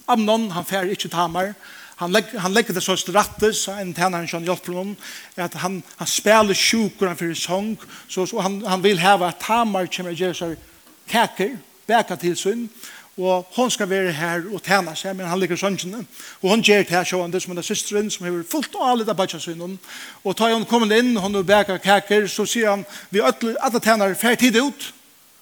Amnon, 0.08 0.50
han 0.52 0.66
fer 0.66 0.90
ikke 0.90 1.08
tamar, 1.08 1.54
han, 1.98 2.12
legg, 2.14 2.30
han 2.38 2.54
legger 2.54 2.76
det 2.76 2.82
så 2.84 2.96
strattes 2.98 3.64
så 3.66 3.74
en 3.78 3.94
tenner 3.94 4.22
han 4.22 4.28
kjønner 4.30 4.52
hjelper 4.52 4.76
noen, 4.76 4.92
at 5.36 5.56
han, 5.62 5.80
han 5.98 6.10
spiller 6.10 6.54
sjukker 6.54 7.10
han 7.10 7.18
fyrir 7.18 7.38
sång, 7.38 7.72
så, 8.06 8.26
så 8.26 8.44
han, 8.44 8.60
han 8.66 8.84
vil 8.84 9.02
heva 9.02 9.32
at 9.32 9.42
Tamar 9.42 9.90
kommer 9.90 10.14
og 10.14 10.22
gjør 10.22 10.38
seg 10.38 10.54
kaker, 11.10 11.56
bæka 11.88 12.18
til 12.20 12.36
sin, 12.38 12.68
og 13.18 13.48
hon 13.56 13.70
skal 13.70 13.90
være 13.90 14.12
her 14.14 14.44
og 14.54 14.62
tjene 14.62 14.92
seg, 14.94 15.16
men 15.18 15.26
han 15.26 15.40
ligger 15.42 15.58
sønnene. 15.58 16.04
Og 16.38 16.52
hon 16.52 16.62
gjør 16.62 16.84
til 16.86 17.08
sjående 17.10 17.40
som 17.42 17.56
er 17.56 17.66
systeren, 17.66 18.10
som 18.14 18.28
har 18.28 18.36
fullt 18.46 18.76
og 18.78 18.84
alle 18.90 19.06
dabatja 19.06 19.40
synnen. 19.42 19.74
Og 20.22 20.36
tar 20.38 20.54
hun 20.54 20.66
kommet 20.70 20.94
inn, 21.00 21.16
hon 21.18 21.34
er 21.34 21.42
bæka 21.42 21.80
kaker, 21.82 22.28
så 22.30 22.46
sier 22.46 22.70
han, 22.76 22.86
vi 23.10 23.24
alle 23.24 23.80
tjener, 23.82 24.14
fer 24.14 24.38
tid 24.38 24.60
ut, 24.62 24.92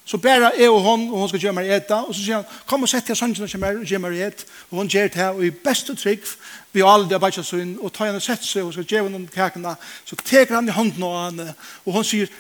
Så 0.07 0.17
bæra 0.17 0.53
jeg 0.59 0.71
og 0.71 0.81
hon, 0.81 1.09
og 1.11 1.19
hon 1.19 1.29
skal 1.29 1.41
gjøre 1.41 1.53
meg 1.57 1.71
etta, 1.75 1.97
og 2.07 2.15
så 2.15 2.21
sier 2.23 2.37
han, 2.39 2.59
kom 2.71 2.85
og 2.87 2.89
sett 2.89 3.09
jeg 3.11 3.19
sannsyn 3.19 3.49
som 3.51 3.65
er 3.67 3.81
og 3.81 3.89
gjør 3.91 4.05
meg 4.05 4.21
et, 4.23 4.45
og 4.71 4.79
hon 4.79 4.91
gjør 4.91 5.09
det 5.11 5.19
her, 5.19 5.33
og 5.35 5.43
i 5.43 5.51
beste 5.51 5.97
trygg, 5.99 6.29
vi 6.73 6.85
alle 6.87 7.09
det 7.11 7.17
arbeidsa 7.19 7.43
søgn, 7.43 7.73
og 7.81 7.91
tar 7.93 8.13
henne 8.13 8.21
sett 8.23 8.45
seg, 8.47 8.63
og 8.63 8.77
skal 8.77 8.87
gjøre 8.87 9.09
henne 9.09 9.27
kakene, 9.35 9.73
så 10.07 10.19
teker 10.23 10.55
han 10.55 10.69
i 10.71 10.77
hånden 10.77 11.03
av 11.03 11.17
henne, 11.25 11.47
og 11.83 11.97
hon 11.99 12.07
sier, 12.07 12.31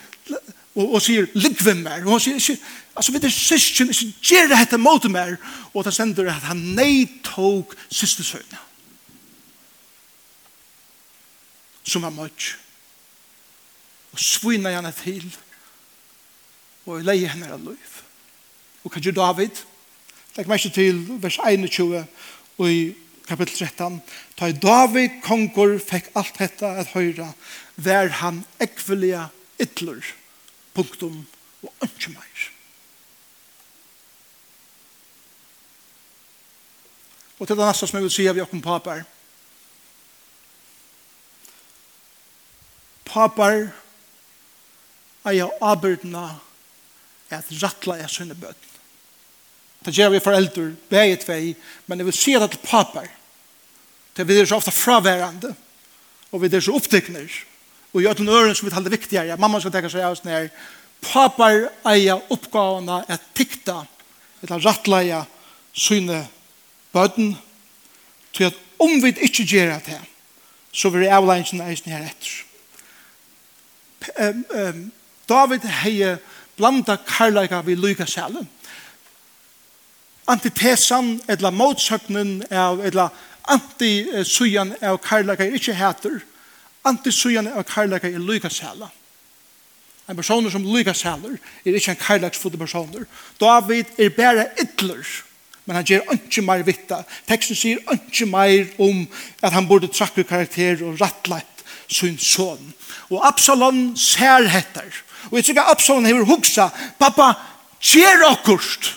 og, 0.76 0.85
og 0.85 1.02
sier, 1.02 1.26
ligg 1.35 1.64
ved 1.66 1.80
meg, 1.80 2.06
og 2.06 2.14
hon 2.14 2.23
sier, 2.23 2.38
ikke, 2.38 2.76
altså 2.94 3.14
vi 3.16 3.23
er 3.26 3.35
syskjen, 3.35 3.90
ikke 3.90 4.30
gjør 4.30 4.52
det 4.52 4.61
hette 4.61 4.78
mot 4.78 5.08
meg, 5.11 5.35
og 5.73 5.88
det 5.88 5.94
stender 5.96 6.30
at 6.30 6.46
han 6.46 6.61
nei 6.78 7.08
tog 7.26 7.75
siste 7.90 8.23
søgn, 8.28 8.54
som 11.82 12.06
var 12.06 12.14
møtt, 12.14 12.52
og 14.14 14.23
svina 14.23 14.70
henne 14.76 14.94
til, 15.02 15.26
og 15.26 15.46
og 16.87 17.02
leie 17.07 17.28
henne 17.28 17.50
av 17.52 17.62
liv. 17.66 17.97
Og 18.85 18.93
kanskje 18.95 19.14
David, 19.16 19.62
legg 20.37 20.49
meg 20.49 20.62
ikke 20.62 20.76
til 20.76 21.02
vers 21.23 21.38
21 21.43 22.05
og 22.57 22.69
i 22.71 22.95
kapittel 23.26 23.66
13, 23.66 24.00
ta 24.38 24.50
i 24.50 24.55
David 24.55 25.19
konger 25.25 25.78
fikk 25.83 26.12
alt 26.19 26.38
dette 26.38 26.69
at 26.83 26.93
høyra, 26.95 27.33
vær 27.76 28.12
han 28.23 28.45
ekvelia 28.62 29.26
ytler, 29.62 30.05
punktum 30.76 31.25
og 31.64 31.73
ønske 31.83 32.12
meir. 32.14 32.45
Og 37.37 37.49
til 37.49 37.59
det 37.59 37.66
neste 37.66 37.88
som 37.88 37.99
jeg 37.99 38.07
vil 38.07 38.14
si 38.14 38.28
av 38.31 38.38
Jakob 38.38 38.62
Papar. 38.64 39.02
Papar 43.05 43.66
eier 45.26 45.52
avbyrdene 45.61 46.25
at 47.30 47.50
rattla 47.62 47.99
er 47.99 48.11
sønne 48.11 48.35
bøten. 48.35 48.73
Det 49.87 49.95
gjør 49.95 50.11
vi 50.16 50.21
foreldre, 50.23 50.71
beget 50.90 51.28
vi, 51.28 51.54
men 51.87 51.99
jeg 51.99 52.06
vil 52.09 52.16
si 52.16 52.33
det 52.35 52.50
til 52.50 52.62
papar. 52.64 53.06
Det 54.16 54.28
vi 54.28 54.47
så 54.47 54.56
ofte 54.56 54.73
fraværende, 54.75 55.54
og 56.33 56.42
vi 56.42 56.50
er 56.50 56.61
så 56.61 56.75
opptekner, 56.75 57.28
og 57.92 58.02
gjør 58.02 58.12
til 58.18 58.28
øren 58.28 58.54
som 58.54 58.66
vi 58.66 58.75
taler 58.75 58.90
viktigere. 58.90 59.37
Mamma 59.37 59.61
skal 59.61 59.73
tenke 59.73 59.90
seg 59.92 60.02
av 60.02 60.16
oss 60.16 60.25
ned. 60.25 60.49
Papar 61.04 61.68
eier 61.87 62.25
oppgavene 62.33 63.04
at 63.09 63.21
tikta, 63.37 63.85
eller 64.42 64.64
rattla 64.64 65.02
er 65.04 65.25
sønne 65.76 66.25
bøten, 66.92 67.37
til 68.33 68.50
at 68.50 68.59
om 68.83 68.99
vi 69.02 69.14
ikke 69.25 69.47
gjør 69.47 69.78
det, 69.87 70.00
så 70.73 70.90
vil 70.92 71.09
avleggen 71.09 71.62
eisen 71.64 71.92
her 71.92 72.04
etter. 72.11 72.42
David 75.28 75.64
heier 75.83 76.18
blanda 76.56 76.96
karlaika 76.96 77.60
vi 77.66 77.75
lyka 77.75 78.06
sjælen. 78.06 78.48
Antitesan, 80.26 81.20
eller 81.28 81.50
motsøknen, 81.50 82.42
eller 82.50 83.08
antisujan 83.48 84.75
av 84.82 84.98
karlaika 84.98 85.46
er 85.46 85.54
ikke 85.54 85.76
heter. 85.76 86.20
Antisujan 86.84 87.46
av 87.52 87.64
karlaika 87.68 88.10
er 88.10 88.18
lyka 88.18 88.50
sjælen. 88.50 88.90
En 90.08 90.16
person 90.16 90.50
som 90.50 90.64
lyka 90.64 90.94
sjæler 90.94 91.38
er 91.64 91.78
ikke 91.78 91.94
en 91.94 92.02
karlaksfulle 92.02 92.58
personer. 92.58 93.06
David 93.40 93.98
er 93.98 94.14
bare 94.14 94.48
ytler, 94.62 95.06
men 95.66 95.76
han 95.76 95.84
gjør 95.84 96.12
ikke 96.14 96.42
mer 96.46 96.62
vitta. 96.66 97.02
Teksten 97.26 97.58
sier 97.58 97.82
ikke 97.92 98.26
mer 98.30 98.70
om 98.78 99.06
at 99.42 99.52
han 99.52 99.66
burde 99.68 99.90
trakke 99.90 100.25
karakter 100.25 100.82
og 100.86 101.00
rattleitt 101.00 101.64
sin 101.90 102.18
son. 102.18 102.75
Og 103.10 103.26
Absalom 103.26 103.96
ser 103.96 104.46
heter 104.50 105.05
Og 105.30 105.38
jeg 105.38 105.49
tykker 105.49 105.71
Absalom 105.71 106.04
hever 106.04 106.26
hugsa, 106.28 106.68
pappa, 106.99 107.33
kjer 107.80 108.25
okkurst. 108.30 108.92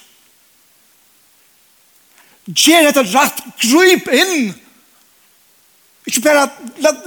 Kjer 2.49 2.89
etter 2.89 3.07
rett, 3.13 3.43
gryp 3.61 4.09
inn. 4.13 4.53
Ikke 6.09 6.21
bare, 6.25 6.47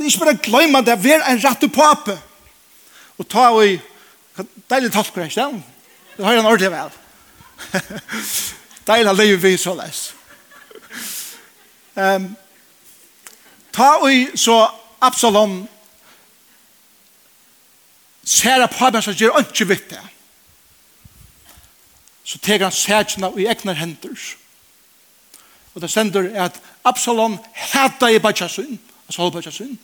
ikke 0.06 0.18
bare 0.22 0.38
glemme 0.42 0.82
det, 0.86 0.98
vær 1.02 1.24
en 1.26 1.40
rett 1.42 1.66
pape. 1.74 2.18
Og 3.18 3.28
ta 3.28 3.48
og 3.50 3.66
i, 3.66 3.78
deilig 4.70 4.92
talker, 4.94 5.26
ikke 5.26 5.46
det? 5.48 5.62
Det 6.16 6.24
har 6.24 6.36
jeg 6.36 6.42
en 6.42 6.50
ordentlig 6.50 6.70
vel. 6.72 6.92
deilig 8.90 9.16
lever 9.18 9.42
vi 9.42 9.56
så 9.58 9.74
les. 9.78 10.04
Um, 11.94 12.30
ta 13.72 13.96
og 14.00 14.08
i 14.12 14.24
så 14.38 14.62
Absalom 15.02 15.64
Særa 18.24 18.66
papen 18.70 19.02
som 19.02 19.14
gjør 19.18 19.40
ikke 19.42 19.66
vitt 19.68 19.90
det. 19.90 20.02
Så 22.24 22.38
teger 22.38 22.68
han 22.68 22.72
sætjene 22.74 23.32
i 23.36 23.48
egnar 23.50 23.80
hender. 23.80 24.14
Og 25.74 25.82
det 25.82 25.90
sender 25.90 26.28
at 26.44 26.60
Absalom 26.84 27.38
hæta 27.52 28.06
i 28.06 28.18
Bajasun, 28.18 28.78
altså 29.08 29.22
halv 29.22 29.32
Bajasun, 29.32 29.78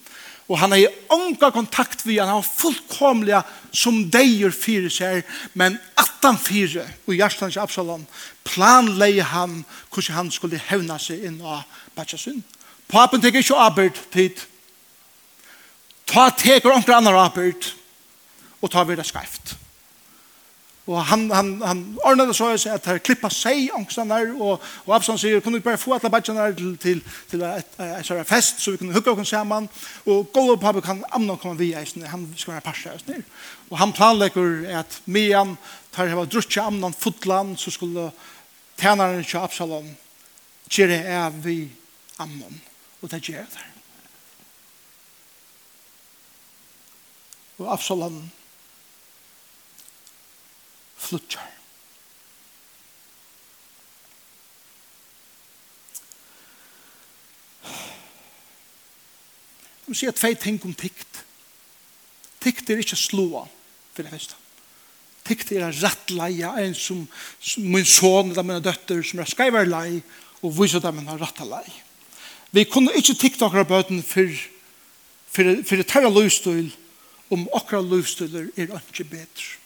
og 0.48 0.58
han 0.58 0.72
er 0.72 0.76
i 0.76 0.86
ånga 1.12 1.50
kontakt 1.50 2.06
vi, 2.06 2.18
han 2.18 2.28
har 2.28 2.42
fullkomliga 2.42 3.42
som 3.72 4.00
deir 4.10 4.52
fyrir 4.52 4.92
seg, 4.92 5.24
men 5.52 5.76
attan 5.96 6.38
fyrir, 6.40 6.86
og 7.06 7.16
hjertans 7.16 7.58
Absalom, 7.60 8.06
planleie 8.44 9.24
han 9.24 9.64
hvordan 9.92 10.16
han 10.16 10.30
skulle 10.32 10.60
hevna 10.70 10.96
seg 11.00 11.26
inn 11.28 11.40
av 11.44 11.66
Bajasun. 11.96 12.40
Papen 12.88 13.20
teker 13.20 13.44
ikke 13.44 13.60
arbeid 13.60 14.00
tid. 14.12 14.40
Ta 16.08 16.30
teker 16.32 16.72
ångra 16.72 17.02
annar 17.02 17.18
arbeid 17.26 17.74
og 18.62 18.70
ta 18.70 18.84
vera 18.84 19.06
skreift. 19.06 19.56
Og 20.88 21.04
han, 21.04 21.30
han, 21.30 21.62
han 21.62 21.80
ordnade 22.04 22.32
så 22.34 22.48
at 22.72 22.86
han 22.88 23.00
klippa 23.04 23.28
seg 23.32 23.66
angstene 23.76 24.22
og, 24.40 24.62
og 24.86 24.94
Absalom 24.96 25.18
sier, 25.20 25.42
kunne 25.44 25.60
vi 25.60 25.66
bare 25.66 25.80
få 25.80 25.92
alle 25.98 26.08
der 26.08 26.54
til, 26.56 26.70
til, 26.80 27.02
til 27.28 27.42
et, 27.44 27.74
et, 27.76 28.10
et, 28.14 28.28
fest, 28.28 28.62
så 28.62 28.72
vi 28.72 28.80
kunne 28.80 28.96
hugga 28.96 29.12
oss 29.12 29.28
sammen, 29.28 29.68
og 30.06 30.30
gå 30.32 30.44
opp 30.54 30.64
på 30.64 30.80
kan 30.86 31.02
Amnon 31.12 31.36
komme 31.36 31.60
via, 31.60 31.84
han 32.08 32.24
skal 32.36 32.54
være 32.54 32.64
parsa 32.64 32.94
oss 32.96 33.04
ner. 33.06 33.20
Og 33.68 33.76
han 33.78 33.92
planlegger 33.92 34.64
at 34.80 35.00
Mian 35.04 35.58
tar 35.92 36.08
hava 36.08 36.24
drutja 36.24 36.64
Amnon 36.64 36.96
fotland, 36.96 37.58
så 37.60 37.70
skulle 37.70 38.08
tænaren 38.80 39.24
til 39.24 39.44
Absalom 39.44 39.92
gjøre 40.72 41.02
av 41.18 41.36
vi 41.44 41.68
Amnon, 42.18 42.62
og 43.02 43.12
det 43.12 43.22
gjør 43.28 43.44
det. 43.44 43.68
Og 47.58 47.72
Absalom 47.76 48.22
flutjar. 51.08 51.54
De 59.88 59.96
sier 59.96 60.12
tvei 60.12 60.34
ting 60.36 60.60
om 60.68 60.74
tikt. 60.76 61.22
Tikt 62.44 62.68
er 62.70 62.82
ikke 62.82 62.98
slåa, 62.98 63.46
for 63.96 64.04
det 64.04 64.12
første. 64.12 64.36
Tikt 65.28 65.52
er 65.56 65.72
rett 65.72 66.12
leia, 66.12 66.54
en 66.60 66.74
som, 66.76 67.02
som 67.40 67.64
min 67.72 67.88
son 67.88 68.32
eller 68.32 68.46
mine 68.46 68.64
døtter 68.64 69.00
som 69.04 69.20
er 69.20 69.28
skreiver 69.28 69.68
lei, 69.68 70.00
og 70.44 70.54
viser 70.60 70.84
dem 70.84 71.00
en 71.00 71.16
rett 71.20 71.40
lei. 71.48 71.64
Vi 72.52 72.64
kunne 72.68 72.94
ikke 72.96 73.16
tikt 73.18 73.42
akkurat 73.44 73.68
bøten 73.68 74.02
for, 74.04 74.28
for, 75.28 75.56
for 75.64 75.80
det 75.80 75.88
terra 75.88 76.12
løvstøyl, 76.12 76.70
om 77.32 77.48
akkurat 77.56 77.88
løvstøyler 77.88 78.52
er 78.56 78.76
ikke 78.76 79.08
bedre. 79.08 79.56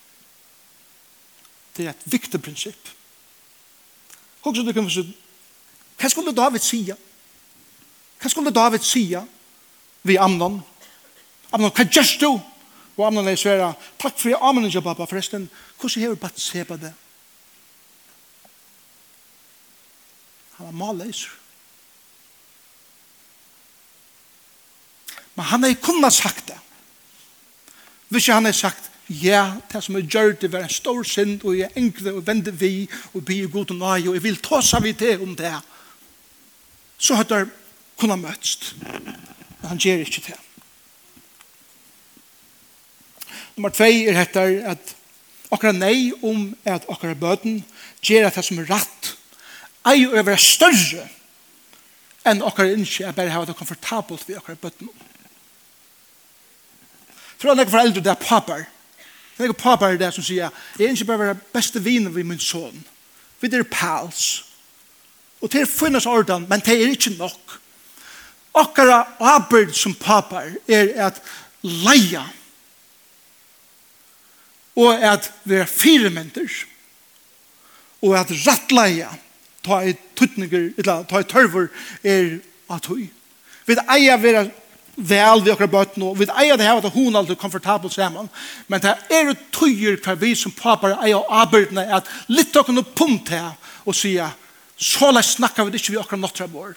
Det 1.76 1.86
er 1.86 1.90
et 1.90 2.12
viktig 2.12 2.42
prinsipp. 2.42 2.88
Hva 4.42 4.52
skulle 4.52 4.72
du 4.72 4.76
kunne 4.76 4.90
si? 4.90 5.04
Hva 5.98 6.08
skulle 6.10 6.34
David 6.36 6.60
sige? 6.60 6.96
Hva 8.20 8.30
skulle 8.30 8.50
David 8.54 8.84
sige 8.86 9.22
vi 10.02 10.16
Amnon? 10.16 10.60
Amnon, 11.52 11.70
hva 11.70 11.84
gjørs 11.84 12.16
du? 12.20 12.40
Og 12.96 13.06
Amnon 13.06 13.28
er 13.28 13.38
svære, 13.40 13.72
takk 13.98 14.18
for 14.18 14.32
jeg 14.32 14.38
Amnon 14.42 14.66
ikke, 14.66 14.82
pappa, 14.82 15.06
forresten. 15.08 15.50
Hvordan 15.80 16.02
har 16.02 16.08
du 16.08 16.20
bare 16.20 16.36
se 16.36 16.64
på 16.64 16.76
det? 16.76 16.92
Han 20.56 20.66
var 20.66 20.72
malleiser. 20.72 21.30
Men 25.34 25.44
han 25.44 25.62
har 25.62 25.74
kunnet 25.74 26.12
sagt 26.12 26.48
det. 26.48 26.58
Hvis 28.08 28.26
han 28.26 28.44
har 28.44 28.52
sagt, 28.52 28.91
ja, 29.22 29.56
det 29.72 29.82
som 29.84 29.96
er 29.96 30.06
gjør 30.06 30.36
det 30.40 30.52
var 30.52 30.66
en 30.66 30.72
stor 30.72 31.02
synd, 31.06 31.44
og 31.44 31.58
jeg 31.58 31.70
enkle 31.76 32.14
og 32.16 32.26
vende 32.26 32.52
vi, 32.54 32.88
og 33.14 33.24
be 33.24 33.40
god 33.52 33.74
og 33.74 33.76
nøye, 33.76 34.08
og 34.08 34.16
jeg 34.16 34.24
vil 34.24 34.40
ta 34.42 34.60
seg 34.64 34.84
vidt 34.86 35.02
det 35.02 35.18
om 35.20 35.34
det. 35.36 35.54
Så 36.98 37.18
har 37.18 37.28
det 37.28 37.44
kunnet 37.98 38.18
møtst. 38.22 38.74
Men 38.80 39.68
han 39.74 39.78
gjør 39.78 40.04
ikke 40.06 40.24
det. 40.26 40.38
Nummer 43.56 43.70
tvei 43.74 44.06
er 44.08 44.16
dette 44.16 44.42
at 44.72 44.94
akkurat 45.52 45.76
nei 45.76 46.12
om 46.24 46.52
at 46.64 46.86
akkurat 46.88 47.20
bøten 47.20 47.60
gjør 48.02 48.30
at 48.30 48.38
det 48.38 48.44
som 48.46 48.62
er 48.62 48.70
rett 48.72 49.10
ei 49.88 50.06
å 50.06 50.14
være 50.14 50.40
større 50.40 51.08
enn 52.28 52.44
akkurat 52.46 52.78
ikke 52.78 53.08
er 53.08 53.16
bare 53.16 53.34
ha 53.34 53.42
det 53.44 53.56
komfortabelt 53.58 54.24
ved 54.28 54.38
akkurat 54.38 54.62
bøten. 54.62 54.88
Tror 57.38 57.52
jeg 57.52 57.66
ikke 57.66 57.74
foreldre 57.74 58.04
det 58.04 58.12
er 58.14 58.22
papper 58.22 58.64
Det 59.42 59.48
er 59.50 59.58
pappa 59.58 59.88
i 59.90 59.98
det 59.98 60.12
som 60.14 60.24
sier, 60.24 60.50
jeg 60.78 60.86
er 60.86 60.94
ikke 60.94 61.08
bare 61.08 61.18
være 61.18 61.40
beste 61.54 61.82
viner 61.82 62.10
ved 62.10 62.24
min 62.24 62.40
son. 62.40 62.84
Vi 63.40 63.48
er 63.50 63.64
pals. 63.66 64.44
Og 65.42 65.50
til 65.50 65.66
finnes 65.66 66.06
orden, 66.06 66.46
men 66.48 66.62
det 66.62 66.76
er 66.76 66.92
ikke 66.94 67.16
nok. 67.18 67.58
Akkurat 68.54 69.18
arbeid 69.20 69.72
som 69.74 69.94
pappa 69.94 70.44
er 70.68 70.92
at 71.08 71.18
leia 71.62 72.22
og 74.76 75.04
at 75.04 75.32
vi 75.44 75.54
er 75.54 75.66
fire 75.66 76.08
firementer 76.08 76.48
og 78.02 78.16
at 78.18 78.32
rattleia 78.46 79.10
ta 79.62 79.78
i 79.86 79.92
tuttninger, 80.16 80.72
eller 80.78 81.04
ta 81.06 81.20
i 81.22 81.28
tørver 81.28 81.68
er 82.02 82.38
at 82.72 82.86
hui. 82.90 83.04
Vi 83.66 83.76
eier 83.78 84.18
vi 84.18 84.32
er 84.34 84.48
vel 84.96 85.40
vi 85.44 85.52
akkurat 85.52 85.72
bøtt 85.72 85.96
nå. 85.96 86.12
vi 86.14 86.26
eier 86.28 86.58
det 86.60 86.66
her 86.66 86.80
at 86.80 86.92
hun 86.92 87.16
alltid 87.16 87.36
er 87.36 87.40
komfortabel 87.40 87.90
sammen 87.90 88.28
men 88.68 88.80
det 88.84 88.92
er 89.10 89.30
jo 89.30 89.36
tøyer 89.54 89.96
hver 90.04 90.18
vi 90.20 90.34
som 90.36 90.52
papar 90.52 90.98
eier 90.98 91.20
og 91.20 91.30
arbeidene 91.32 91.86
at 91.96 92.08
litt 92.28 92.56
av 92.56 92.68
noe 92.68 92.84
punkt 92.84 93.32
her 93.32 93.54
og 93.88 93.96
sier 93.96 94.34
så 94.76 95.12
la 95.12 95.22
snakker 95.24 95.64
vi 95.64 95.72
det 95.72 95.80
ikke 95.80 95.94
vi 95.94 96.00
akkurat 96.02 96.20
nåttra 96.20 96.48
vår 96.52 96.76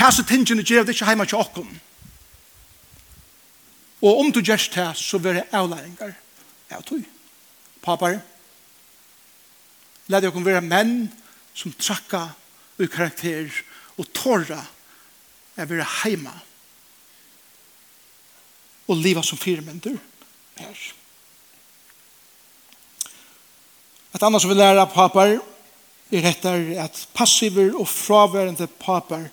her 0.00 0.14
så 0.14 0.24
tingene 0.24 0.64
gjør 0.64 0.86
det 0.86 0.96
ikke 0.96 1.10
heima 1.10 1.28
til 1.28 1.42
okkar 1.42 1.68
og 4.04 4.20
om 4.20 4.32
du 4.32 4.40
gjør 4.40 4.68
det 4.74 4.90
så 5.00 5.20
vil 5.20 5.40
det 5.40 5.50
avlæringar 5.52 6.16
av 6.74 6.86
tøy 6.88 7.04
papar 7.84 8.22
la 10.08 10.20
det 10.20 10.32
være 10.32 10.64
menn 10.64 10.96
som 11.54 11.72
trakka 11.76 12.30
ur 12.80 12.88
karakter 12.90 13.52
og 14.00 14.08
tåra 14.16 14.64
er 15.56 15.68
vera 15.70 15.86
heima 16.02 16.34
og 18.88 19.00
leva 19.00 19.22
som 19.24 19.40
firmynder 19.40 19.96
her. 20.58 20.82
Et 24.14 24.22
annet 24.22 24.42
som 24.42 24.52
vi 24.52 24.58
lærer 24.58 24.82
av 24.82 24.92
papar 24.94 25.38
er 26.14 26.28
etter 26.30 26.68
at 26.84 27.00
passiver 27.16 27.72
og 27.74 27.88
fraværende 27.90 28.68
papar 28.78 29.26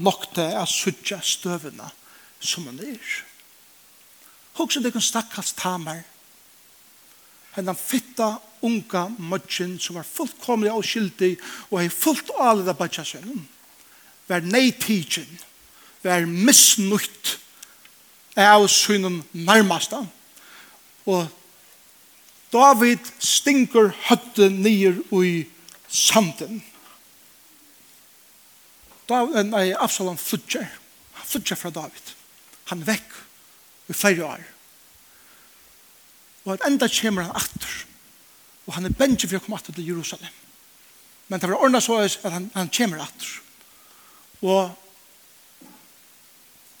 nokte 0.00 0.44
er 0.46 0.70
suttja 0.70 1.18
støvene 1.20 1.90
som 2.40 2.66
han 2.70 2.80
er. 2.80 3.02
Hoks 4.56 4.80
det 4.80 4.92
kan 4.94 5.04
stakkast 5.04 5.58
tamar 5.60 6.02
hennan 7.56 7.76
fitta 7.76 8.38
unga 8.64 9.08
møtjen 9.18 9.76
som 9.80 9.98
var 9.98 10.08
fullkomlig 10.08 10.72
og 10.72 10.86
skyldig 10.86 11.34
og 11.70 11.80
hei 11.82 11.88
fullt 11.92 12.32
alet 12.40 12.70
av 12.72 12.78
bætja 12.78 13.04
sønnen 13.04 13.42
var 14.30 14.44
nei 14.46 14.70
tidsin 14.80 15.28
var 16.04 16.24
misnutt 16.26 17.36
av 18.38 18.66
synen 18.72 19.22
nærmasta. 19.32 20.02
Og 21.06 21.26
David 22.52 23.08
stinker 23.22 23.92
høtte 24.08 24.48
nyer 24.52 25.00
i 25.18 25.32
sanden. 25.88 26.62
David, 29.08 29.50
nei, 29.50 29.70
Absalom 29.72 30.18
flutjer. 30.20 30.68
Han 31.18 31.28
flutjer 31.28 31.58
fra 31.58 31.72
David. 31.74 32.12
Han 32.70 32.84
er 32.84 32.92
vekk 32.94 33.16
i 33.92 33.96
flere 33.96 34.28
år. 34.28 34.44
Og 36.44 36.54
at 36.54 36.66
enda 36.66 36.88
kommer 36.92 37.26
han 37.26 37.40
atter. 37.40 37.72
Og 38.66 38.76
han 38.76 38.86
er 38.86 38.96
bensje 38.96 39.28
for 39.28 39.40
å 39.40 39.44
komme 39.44 39.58
atter 39.58 39.74
til 39.76 39.90
Jerusalem. 39.92 40.38
Men 41.28 41.40
det 41.40 41.48
var 41.48 41.64
ordnet 41.64 41.84
så 41.84 41.98
at 42.04 42.32
han, 42.34 42.50
han 42.54 42.70
kommer 42.72 43.02
atter. 43.04 43.32
Og 44.42 44.72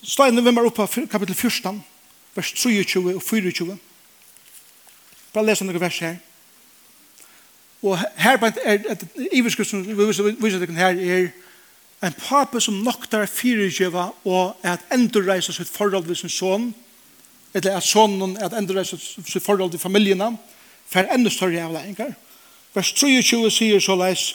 Steinen 0.02 0.46
oppe 0.46 0.82
oppa 0.82 0.86
kapittel 1.06 1.34
14, 1.34 1.84
vers 2.34 2.52
23 2.52 3.14
og 3.14 3.22
24. 3.22 3.78
Bare 5.32 5.46
lese 5.46 5.64
noen 5.64 5.80
vers 5.80 5.98
her. 6.02 6.16
Og 7.82 7.98
her 7.98 8.36
bænt 8.36 8.58
er 8.62 8.82
et 8.90 9.04
iverskrift 9.32 9.70
som 9.70 9.84
vi 9.86 9.94
viser 9.94 10.58
deg 10.58 10.74
her 10.74 10.98
er 10.98 11.30
en 12.02 12.14
pape 12.18 12.60
som 12.60 12.82
noktar 12.82 13.30
fyrirgjøva 13.30 14.08
og 14.26 14.66
at 14.66 14.82
endurreisa 14.94 15.54
sitt 15.54 15.70
forhold 15.70 16.06
ved 16.06 16.18
sin 16.18 16.30
son, 16.30 16.72
eller 17.54 17.76
at 17.76 17.86
sonen 17.86 18.36
at 18.42 18.54
endurreisa 18.58 18.98
sitt 18.98 19.42
forhold 19.42 19.70
til 19.70 19.80
familiena, 19.80 20.32
for 20.86 21.06
enda 21.14 21.30
større 21.30 21.62
avleggingar. 21.62 22.14
Vers 22.74 22.92
23 22.92 23.50
sier 23.50 23.80
så 23.80 23.94
leis, 23.96 24.32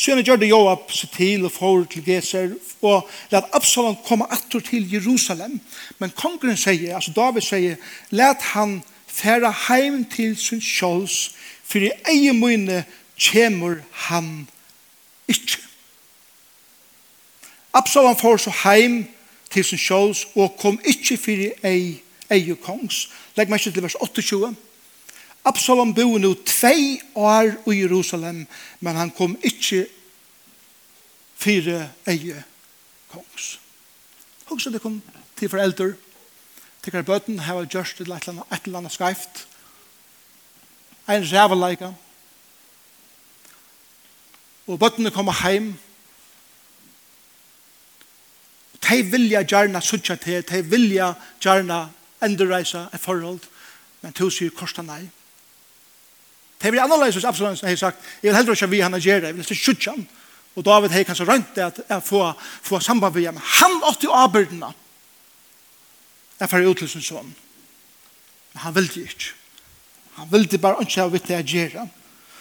Så 0.00 0.14
gjør 0.16 0.38
det 0.40 0.48
Joab 0.48 0.88
seg 0.96 1.10
til 1.12 1.42
og 1.44 1.52
får 1.52 1.82
til 1.92 2.04
Geser 2.06 2.54
og 2.80 3.08
let 3.32 3.50
Absalom 3.52 3.98
komme 4.06 4.24
atter 4.32 4.62
til 4.64 4.86
Jerusalem. 4.88 5.58
Men 6.00 6.14
kongren 6.16 6.56
sier, 6.56 6.94
altså 6.96 7.12
David 7.12 7.44
sier, 7.44 7.76
let 8.08 8.40
han 8.54 8.78
færa 9.06 9.50
heim 9.66 10.06
til 10.08 10.32
sin 10.40 10.62
kjøls 10.64 11.34
for 11.68 11.84
i 11.84 11.92
egen 12.14 12.40
munne 12.40 12.84
kjemur 13.20 13.82
han 14.06 14.48
ikke. 15.28 15.60
Absalom 17.76 18.16
får 18.16 18.46
så 18.46 18.56
heim 18.64 19.02
til 19.52 19.68
sin 19.68 19.84
kjøls 19.84 20.24
og 20.32 20.56
kom 20.62 20.80
ikke 20.80 21.20
for 21.20 21.44
i 21.68 22.00
egen 22.30 22.56
kongs. 22.64 23.10
Legg 23.36 23.52
meg 23.52 23.60
ikke 23.60 23.76
til 23.76 23.84
vers 23.84 24.00
28. 24.00 24.54
Absalom 25.50 25.94
bo 25.94 26.18
nu 26.18 26.34
tvei 26.46 27.00
år 27.14 27.56
i 27.72 27.80
Jerusalem, 27.80 28.46
men 28.80 28.96
han 28.96 29.10
kom 29.10 29.34
ikke 29.42 29.86
fire 31.40 31.88
eie 32.06 32.44
kongs. 33.10 33.56
Hugsa 34.46 34.70
det 34.70 34.82
kom 34.82 35.00
til 35.36 35.50
foreldre, 35.50 35.94
til 36.82 36.94
hver 36.94 37.02
bøten, 37.02 37.40
her 37.40 37.58
var 37.58 37.66
gjørst 37.66 38.00
et 38.00 38.06
eller 38.06 38.78
annet 38.78 38.92
skreift, 38.92 39.46
en 41.08 41.26
ræveleika, 41.32 41.92
og 44.66 44.78
bøtene 44.78 45.10
kommer 45.10 45.32
heim, 45.42 45.72
de 48.90 49.02
vilja 49.02 49.42
gjerne 49.42 49.80
suttja 49.82 50.14
til, 50.14 50.44
de 50.46 50.62
vilja 50.64 51.12
gjerne 51.42 51.88
endurreisa 52.22 52.86
et 52.94 53.00
forhold, 53.00 53.40
men 54.02 54.12
to 54.12 54.30
sier 54.30 54.54
korsta 54.54 54.82
nei. 54.82 55.08
Det 56.60 56.70
blir 56.70 56.82
annerledes 56.82 57.16
hos 57.16 57.24
Absalom 57.24 57.56
som 57.56 57.68
har 57.68 57.76
sagt, 57.80 57.98
jeg 58.22 58.28
vil 58.28 58.36
heller 58.36 58.56
ikke 58.56 58.70
vi 58.70 58.80
han 58.84 58.98
gjør 59.00 59.20
det, 59.20 59.30
jeg 59.30 59.36
vil 59.36 59.46
ikke 59.46 59.62
skjutja 59.62 59.94
han. 59.96 60.06
Og 60.58 60.64
David 60.66 60.92
har 60.92 61.06
kanskje 61.08 61.26
rønt 61.28 61.54
det 61.56 61.62
at 61.64 61.78
jeg 61.88 62.02
får, 62.04 62.32
får 62.66 62.82
samband 62.84 63.14
med 63.14 63.26
ham. 63.26 63.38
Han 63.60 63.76
åtte 63.88 64.08
jo 64.08 64.16
avbyrdene. 64.16 64.72
Jeg 66.40 66.50
får 66.50 66.66
ut 66.66 66.82
til 66.82 66.90
sin 66.90 67.04
sånn. 67.06 67.30
Men 68.52 68.62
han 68.64 68.74
ville 68.76 69.06
ikke. 69.06 69.32
Han 70.18 70.28
ville 70.32 70.58
bare 70.60 70.84
ikke 70.84 71.00
ha 71.00 71.08
vitt 71.12 71.28
det 71.30 71.38
jeg 71.38 71.48
gjør. 71.54 71.88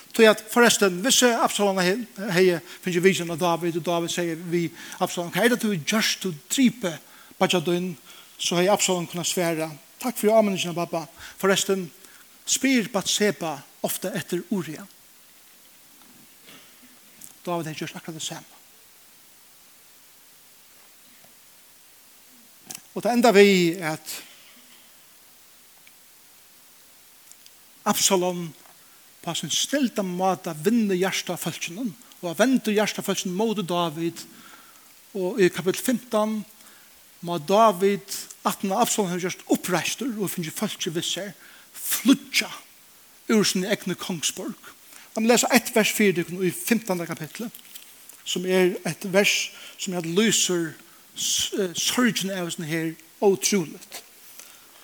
Så 0.09 0.25
jeg 0.25 0.41
forresten, 0.51 0.97
hvis 1.05 1.21
Absalom 1.29 1.77
har 1.77 2.59
finnet 2.83 3.03
visen 3.05 3.29
av 3.31 3.39
David, 3.39 3.77
og 3.77 3.85
David 3.85 4.11
sier 4.11 4.39
vi 4.51 4.65
Absalom, 4.99 5.29
hva 5.31 5.45
er 5.45 5.53
det 5.53 5.61
du 5.61 5.69
gjør 5.71 6.11
til 6.19 6.33
å 6.33 6.39
dripe 6.49 6.91
Bajadun, 7.39 7.93
så 8.35 8.57
har 8.57 8.73
Absalom 8.73 9.07
kunnet 9.07 9.29
svære. 9.29 9.69
Takk 10.01 10.17
for 10.17 10.33
avmenningen, 10.33 10.75
pappa. 10.75 11.05
Forresten, 11.39 11.85
spyr 12.49 12.89
Batseba 12.91 13.59
ofta 13.85 14.11
etter 14.15 14.41
Uria. 14.49 14.85
David 17.45 17.67
har 17.67 17.73
gjort 17.73 17.95
akkurat 17.95 18.19
det 18.19 18.25
samme. 18.25 18.57
Og 22.93 23.03
det 23.05 23.11
enda 23.13 23.31
vi 23.31 23.45
er 23.77 23.93
at 23.95 24.15
Absalom 27.89 28.49
på 29.23 29.33
sin 29.37 29.51
stilta 29.53 30.03
måte 30.05 30.53
vinner 30.65 30.97
hjertet 30.97 31.31
av 31.33 31.41
følelsen 31.41 31.93
og 32.19 32.37
venter 32.37 32.75
hjertet 32.75 33.01
av 33.01 33.07
følelsen 33.07 33.35
mot 33.37 33.61
David 33.63 34.21
og 35.17 35.39
i 35.41 35.49
kapitel 35.53 35.79
15 35.95 36.35
må 37.25 37.37
David 37.39 38.17
at 38.47 38.63
når 38.63 38.83
Absalom 38.83 39.13
har 39.13 39.23
gjort 39.23 39.47
oppreistur 39.55 40.11
og 40.19 40.31
finner 40.33 40.55
følelsen 40.55 40.95
visser 40.95 41.31
flutja 41.73 42.49
ur 43.29 43.43
sin 43.43 43.63
egne 43.63 43.95
kongsborg. 43.95 44.57
Jeg 45.15 45.23
må 45.23 45.29
lese 45.29 45.47
ett 45.53 45.71
vers 45.75 45.91
4 45.93 46.25
i 46.45 46.51
15. 46.51 47.05
kapitlet, 47.05 47.51
som 48.23 48.45
er 48.45 48.75
et 48.85 49.13
vers 49.13 49.51
som 49.77 49.93
jeg 49.93 50.05
lyser 50.05 50.71
sørgen 51.15 52.31
av 52.31 52.51
sånn 52.53 52.69
her 52.69 52.93
utrolig. 53.25 53.81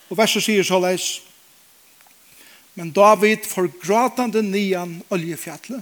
Og 0.09 0.17
verset 0.19 0.45
sier 0.45 0.65
så 0.65 0.79
leis, 0.81 1.21
Men 2.75 2.91
David 2.91 3.45
får 3.47 3.69
gratande 3.79 4.41
nian 4.43 4.97
oljefjallet, 5.07 5.79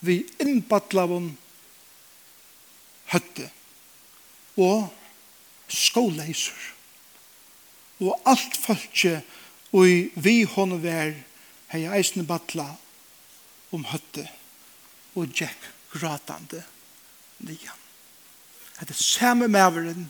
vi 0.00 0.22
innbattlavon 0.40 1.26
høtte, 3.12 3.50
og 4.56 4.88
skåleiser, 5.68 6.56
og 8.00 8.16
alt 8.24 8.56
fölkje, 8.56 9.20
og 9.76 10.16
vi 10.24 10.34
hånd 10.54 10.80
vær 10.80 11.12
høtte, 11.12 11.33
hei 11.74 11.88
eisne 11.90 12.22
batla 12.22 12.68
om 13.74 13.82
høtte 13.90 14.28
og 15.18 15.32
Jack 15.34 15.58
gratande 15.90 16.60
nian. 17.42 17.80
Det 18.78 18.92
er 18.92 18.98
samme 18.98 19.48
maveren 19.50 20.06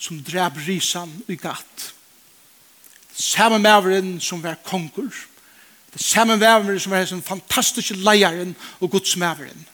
som 0.00 0.18
drep 0.26 0.58
risan 0.66 1.12
i 1.30 1.36
gatt. 1.38 1.90
Samme 3.14 3.60
maveren 3.62 4.16
som 4.22 4.42
var 4.42 4.58
konkur. 4.66 5.14
Det 5.94 6.02
samme 6.02 6.38
maveren 6.40 6.80
som 6.80 6.94
var 6.94 7.06
en 7.06 7.22
fantastisk 7.22 7.94
leieren 7.94 8.56
og 8.80 8.90
godsmaveren. 8.90 9.66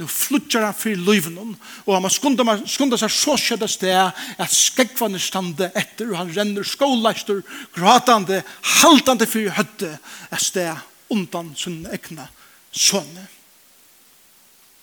Nå 0.00 0.06
flutjar 0.08 0.64
han 0.64 0.76
fyrir 0.76 1.02
løyvnum, 1.04 1.50
og 1.84 1.96
han 1.98 2.12
skundar 2.12 3.00
seg 3.00 3.12
så 3.12 3.34
skjedda 3.36 3.68
sted 3.68 4.22
at 4.40 4.54
skegvan 4.54 5.18
stande 5.20 5.68
etter, 5.76 6.08
og 6.08 6.16
han 6.16 6.32
renner 6.32 6.64
skåleister, 6.64 7.42
gratande, 7.76 8.40
haltande 8.80 9.28
fyrir 9.28 9.52
høtte 9.58 9.98
et 10.32 10.40
sted 10.40 10.72
undan 11.12 11.52
sin 11.60 11.82
egna 11.92 12.30
sønne. 12.72 13.28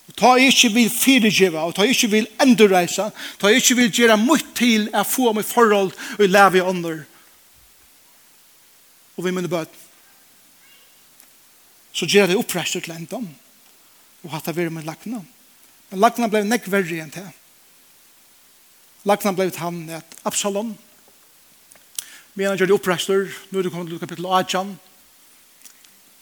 Og 0.10 0.16
ta 0.18 0.36
jeg 0.38 0.54
ikke 0.54 0.74
vil 0.78 0.94
fyrirgiva, 0.94 1.66
og 1.66 1.74
ta 1.78 1.86
jeg 1.86 1.98
ikke 1.98 2.14
vil 2.14 2.30
endurreisa, 2.46 3.10
ta 3.42 3.50
jeg 3.50 3.64
ikke 3.64 3.82
vil 3.82 3.92
gjera 3.94 4.18
mye 4.18 4.46
til 4.58 4.92
å 4.94 5.04
få 5.06 5.34
meg 5.34 5.46
forhold 5.46 5.94
og 6.20 6.26
leve 6.30 6.62
i 6.62 6.66
ånder. 6.66 7.04
Og 9.18 9.26
vi 9.26 9.34
minne 9.34 9.50
bød. 9.50 9.74
Så 11.98 12.06
gjør 12.06 12.30
det 12.30 12.38
oppreistur 12.38 12.86
til 12.86 12.94
endan 12.94 13.26
og 14.24 14.34
hatt 14.34 14.50
det 14.50 14.56
vært 14.58 14.74
med 14.76 14.88
lakna. 14.88 15.22
Men 15.90 16.02
lakna 16.04 16.30
ble 16.32 16.44
nekk 16.46 16.68
verre 16.72 17.02
enn 17.04 17.14
det. 17.14 17.26
Lakna 19.08 19.34
ble 19.34 19.50
han 19.58 19.84
et 20.00 20.18
Absalom. 20.28 20.74
Men 22.34 22.52
han 22.52 22.60
gjør 22.60 22.72
det 22.72 22.76
opprester, 22.76 23.30
nå 23.50 23.60
er 23.60 23.68
det 23.68 23.72
kommet 23.74 23.92
til 23.94 24.02
kapittel 24.02 24.28
8. 24.28 24.66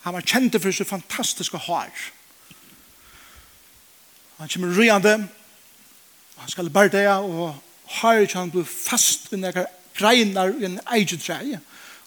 Han 0.05 0.15
var 0.15 0.25
kjent 0.25 0.55
for 0.61 0.71
så 0.71 0.85
fantastiske 0.87 1.59
hår. 1.67 1.89
Han 4.37 4.49
kommer 4.53 4.77
ryende, 4.77 5.15
han 6.37 6.49
skal 6.49 6.69
bare 6.69 6.93
det, 6.93 7.07
og 7.09 7.55
har 8.01 8.25
han 8.33 8.51
blir 8.53 8.67
fast 8.67 9.33
i 9.33 9.39
nekker 9.41 9.65
greinar 9.97 10.53
i 10.53 10.67
en 10.67 10.79
eget 10.93 11.23
treie. 11.23 11.59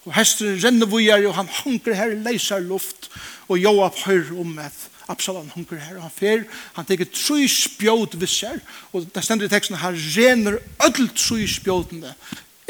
Og 0.06 0.14
hesteren 0.14 0.60
renner 0.62 0.88
vujer, 0.88 1.26
og 1.28 1.34
han 1.36 1.50
hunker 1.62 1.94
her 1.98 2.14
i 2.14 2.22
leiser 2.22 2.62
luft, 2.62 3.10
og 3.48 3.58
Joab 3.58 3.98
hører 4.06 4.32
om 4.40 4.58
et 4.62 4.86
Absalom 5.10 5.50
hunker 5.54 5.80
her, 5.82 5.96
og 5.98 6.06
han 6.06 6.14
fer, 6.14 6.44
han 6.76 6.86
teker 6.86 7.08
tru 7.10 7.42
spjót 7.50 8.16
visser, 8.20 8.60
og 8.92 9.08
det 9.14 9.24
stender 9.26 9.48
i 9.48 9.52
teksten, 9.52 9.78
han 9.80 9.98
rener 10.14 10.60
öll 10.86 11.10
tru 11.16 11.42
spjótene 11.50 12.14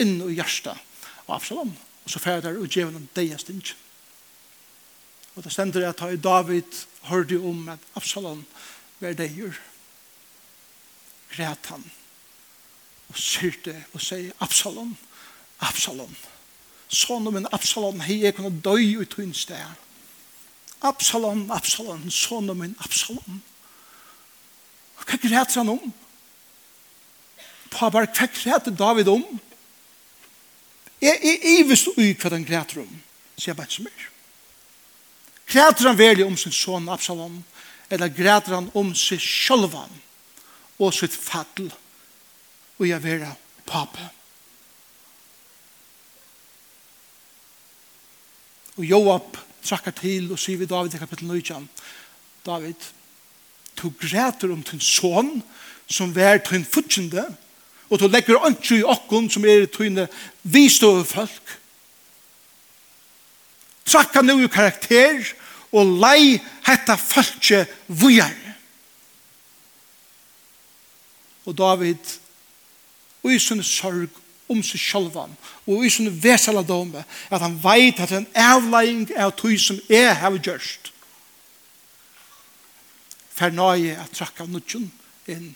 inn 0.00 0.18
i 0.24 0.38
hjärsta 0.38 0.74
av 1.26 1.36
Absalom, 1.36 1.74
og 2.04 2.12
så 2.12 2.22
fer 2.22 2.42
der 2.44 2.58
og 2.58 2.68
djevelen 2.68 3.02
han 3.02 3.10
deia 3.16 3.38
stint. 3.40 3.74
Og 5.36 5.44
det 5.44 5.52
stender 5.54 5.86
at 5.88 6.02
i 6.08 6.18
David 6.20 6.84
hørte 7.10 7.38
om 7.38 7.68
at 7.72 7.84
Absalom 7.96 8.42
var 9.00 9.14
deir, 9.16 9.54
græt 11.30 11.70
han, 11.70 11.84
og 13.10 13.18
syrte 13.18 13.76
og 13.92 14.02
sier 14.02 14.34
Absalom, 14.42 14.96
Absalom, 15.60 16.12
sånn 16.90 17.28
om 17.28 17.38
en 17.38 17.48
Absalom 17.54 18.02
hei 18.02 18.22
jeg 18.24 18.36
kunne 18.38 18.62
døy 18.64 18.96
ut 19.02 19.14
hun 19.20 19.34
sted. 19.36 19.78
Absalom, 20.80 21.50
Absalom, 21.50 22.10
sonen 22.10 22.58
min, 22.58 22.76
Absalom. 22.80 23.42
Hva 25.04 25.18
græter 25.20 25.60
han 25.60 25.72
om? 25.74 25.92
Pabar, 27.70 28.08
hva 28.08 28.28
græter 28.32 28.72
David 28.72 29.08
om? 29.08 29.24
Jeg 31.00 31.16
er 31.16 31.44
ivist 31.58 31.92
ui 31.96 32.12
hva 32.14 32.32
han 32.32 32.46
græter 32.48 32.82
om, 32.84 32.96
sier 33.36 33.56
bare 33.56 33.72
som 33.72 33.88
er. 33.88 34.08
Græter 35.50 35.88
han 35.88 35.98
veldig 35.98 36.26
om 36.26 36.36
sin 36.36 36.52
son 36.52 36.88
Absalom, 36.88 37.42
eller 37.90 38.08
græter 38.08 38.54
han 38.54 38.70
om 38.74 38.94
seg 38.94 39.20
sjølvan 39.20 40.00
og 40.80 40.94
sitt 40.96 41.12
fattel 41.12 41.68
og 42.80 42.88
jeg 42.88 43.02
vera 43.04 43.34
pape. 43.68 44.06
Og 48.78 48.84
Joab 48.88 49.36
trakkar 49.64 49.94
til 50.00 50.30
og 50.32 50.38
sier 50.40 50.60
vi 50.60 50.68
David 50.68 50.94
i 50.94 51.00
kapitel 51.00 51.28
9. 51.30 51.42
David, 52.46 52.88
du 53.82 53.92
græter 54.00 54.52
om 54.52 54.62
din 54.62 54.80
son 54.80 55.42
som 55.90 56.14
vær 56.14 56.38
din 56.38 56.64
futsjende, 56.64 57.24
og 57.90 58.00
du 58.00 58.06
legger 58.06 58.46
ønske 58.46 58.78
i 58.78 58.86
okkon 58.86 59.30
som 59.30 59.44
er 59.44 59.66
dine 59.66 60.06
vistøve 60.42 61.04
folk. 61.04 61.56
Trakkar 63.84 64.22
nu 64.22 64.38
i 64.44 64.48
karakter 64.48 65.32
og 65.72 65.98
lei 66.02 66.38
hetta 66.66 66.94
falske 66.94 67.64
vujar. 67.88 68.36
Og 71.46 71.56
David, 71.58 72.18
og 73.22 73.34
i 73.34 73.38
sin 73.38 73.62
sorg 73.62 74.10
om 74.50 74.62
seg 74.66 74.82
sjølvan 74.82 75.34
og 75.66 75.84
i 75.84 75.90
sånne 75.92 76.12
vesela 76.22 76.62
dome 76.66 77.04
at 77.30 77.42
han 77.44 77.58
veit 77.62 78.00
at 78.02 78.14
han 78.14 78.28
avlegging 78.34 79.08
av 79.16 79.34
tog 79.38 79.56
som 79.62 79.80
er 79.88 80.14
har 80.20 80.38
gjørst 80.38 80.92
for 83.40 83.54
nøye 83.56 83.96
at 83.96 84.12
trakka 84.16 84.46
nudgen 84.48 84.90
inn 85.30 85.52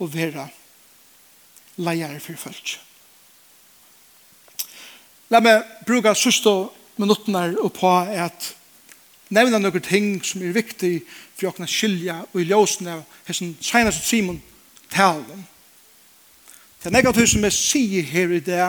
og 0.00 0.14
vera 0.14 0.48
leier 1.80 2.16
for 2.22 2.40
folk 2.40 2.78
La 5.30 5.38
meg 5.38 5.62
bruka 5.86 6.10
sørste 6.18 6.50
minuttene 6.98 7.52
og 7.62 7.70
på 7.76 7.90
at 8.02 8.48
nevna 9.30 9.60
noen 9.62 9.84
ting 9.84 10.16
som 10.26 10.42
er 10.42 10.56
viktig 10.56 10.96
for 11.38 11.50
å 11.50 11.54
kunne 11.54 11.70
skilja 11.70 12.16
og 12.32 12.40
i 12.42 12.48
ljøsene 12.48 12.96
av 12.98 13.18
hessen 13.28 13.52
senast 13.62 14.08
Simon 14.08 14.40
talen 14.90 15.46
Det 16.84 16.92
negativ 16.92 17.26
som 17.28 17.44
jeg 17.44 17.52
sier 17.52 18.06
her 18.08 18.32
i 18.32 18.40
det, 18.44 18.66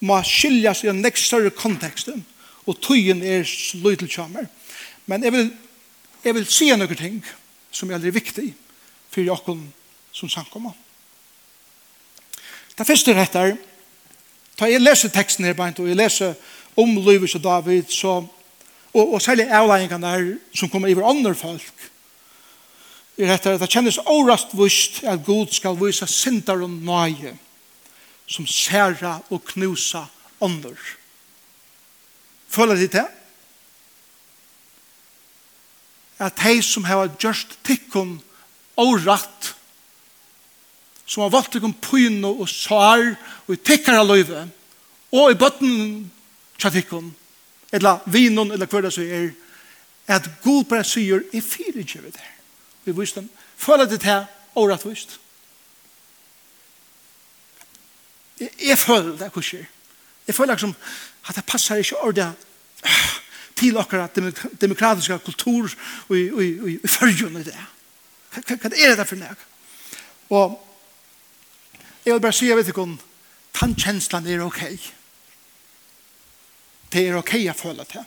må 0.00 0.20
skiljas 0.22 0.84
i 0.84 0.90
en 0.92 1.00
nekst 1.02 1.26
større 1.26 1.50
konteksten, 1.50 2.22
og 2.68 2.78
tøyen 2.84 3.22
er 3.24 3.42
sløytelkjammer. 3.48 4.46
Men 5.06 5.24
jeg 5.24 5.32
vil, 5.32 5.50
jeg 6.24 6.34
vil 6.36 6.46
si 6.46 6.68
noen 6.70 7.00
ting 7.00 7.18
som 7.72 7.88
er 7.88 7.98
veldig 7.98 8.14
viktig 8.14 8.52
for 9.10 9.24
jokken 9.26 9.64
som 10.12 10.30
samkommer. 10.30 10.76
Det 12.78 12.86
første 12.86 13.14
rett 13.16 13.34
er, 13.34 13.56
da 14.58 14.68
jeg 14.70 14.82
leser 14.82 15.10
teksten 15.10 15.46
her, 15.48 15.58
og 15.58 15.88
jeg 15.88 15.98
leser 15.98 16.34
om 16.78 16.94
Løyvis 17.02 17.34
og 17.34 17.42
David, 17.42 17.90
så, 17.90 18.20
og, 18.92 19.04
og 19.14 19.22
særlig 19.22 19.48
avleggingene 19.50 20.06
der 20.06 20.28
som 20.54 20.70
kommer 20.70 20.90
i 20.90 20.94
andre 20.94 21.34
folk, 21.34 21.88
er 23.18 23.34
etter 23.34 23.56
at 23.56 23.62
det 23.64 23.70
kjennes 23.72 23.98
årastvust 24.06 25.02
at 25.10 25.24
Gud 25.26 25.50
skal 25.54 25.78
vise 25.80 26.06
sindar 26.06 26.62
og 26.62 26.70
nøye 26.70 27.34
som 28.28 28.46
særa 28.46 29.18
og 29.32 29.42
knusa 29.48 30.04
ånder. 30.44 30.76
Føler 32.48 32.78
de 32.78 32.88
det? 32.92 33.06
At 36.18 36.38
de 36.42 36.62
som 36.62 36.84
har 36.84 37.10
gjørst 37.18 37.58
tikkun 37.66 38.18
åratt 38.78 39.54
som 41.08 41.24
har 41.24 41.32
valgt 41.32 41.54
tikkun 41.56 41.74
pyno 41.82 42.34
og 42.42 42.48
sår 42.52 43.14
og 43.46 43.52
i 43.54 43.60
tikkara 43.64 44.04
løyve 44.04 44.44
og 45.16 45.30
i 45.32 45.38
bøtten 45.40 45.76
tja 46.60 46.70
tikkun 46.70 47.10
eller 47.72 48.04
vinon 48.06 48.52
eller 48.52 48.68
hver 48.68 48.86
det 48.86 48.94
så 48.94 49.02
er 49.02 49.30
at 50.08 50.28
Gud 50.44 50.68
bare 50.68 50.86
sier 50.86 51.24
i 51.32 51.40
fyrir 51.44 51.80
ikke 51.82 52.02
ved 52.04 52.12
det 52.16 52.37
vi 52.88 52.96
visste 52.96 53.20
dem, 53.20 53.30
føler 53.56 53.88
det 53.88 54.02
her 54.02 54.26
overrettvist. 54.54 55.18
Jeg, 58.40 58.50
jeg 58.70 58.78
føler 58.78 59.16
det 59.18 59.30
hva 59.34 59.42
skjer. 59.44 59.66
Jeg 60.28 60.36
føler 60.36 60.54
liksom 60.54 60.74
at 61.28 61.36
det 61.36 61.46
passer 61.48 61.80
ikke 61.82 62.02
ordet 62.08 62.30
til 63.58 63.78
akkurat 63.80 64.14
demokratiska 64.60 65.18
kultur 65.24 65.70
og 66.08 66.16
i, 66.16 66.78
følgen 66.86 67.40
i 67.40 67.44
det. 67.48 67.58
Hva 68.38 68.70
er 68.70 68.96
det 68.96 69.06
for 69.08 69.18
nek? 69.18 69.44
Og 70.30 70.58
jeg 72.04 72.14
vil 72.14 72.22
bare 72.22 72.36
si, 72.36 72.48
jeg 72.48 72.56
vet 72.56 72.70
ikke 72.70 72.84
om 72.84 72.98
tannkjenslan 73.56 74.26
er 74.28 74.44
ok. 74.44 74.62
Det 76.92 77.02
er 77.04 77.18
ok 77.18 77.34
å 77.50 77.56
føle 77.56 77.84
det. 77.88 78.04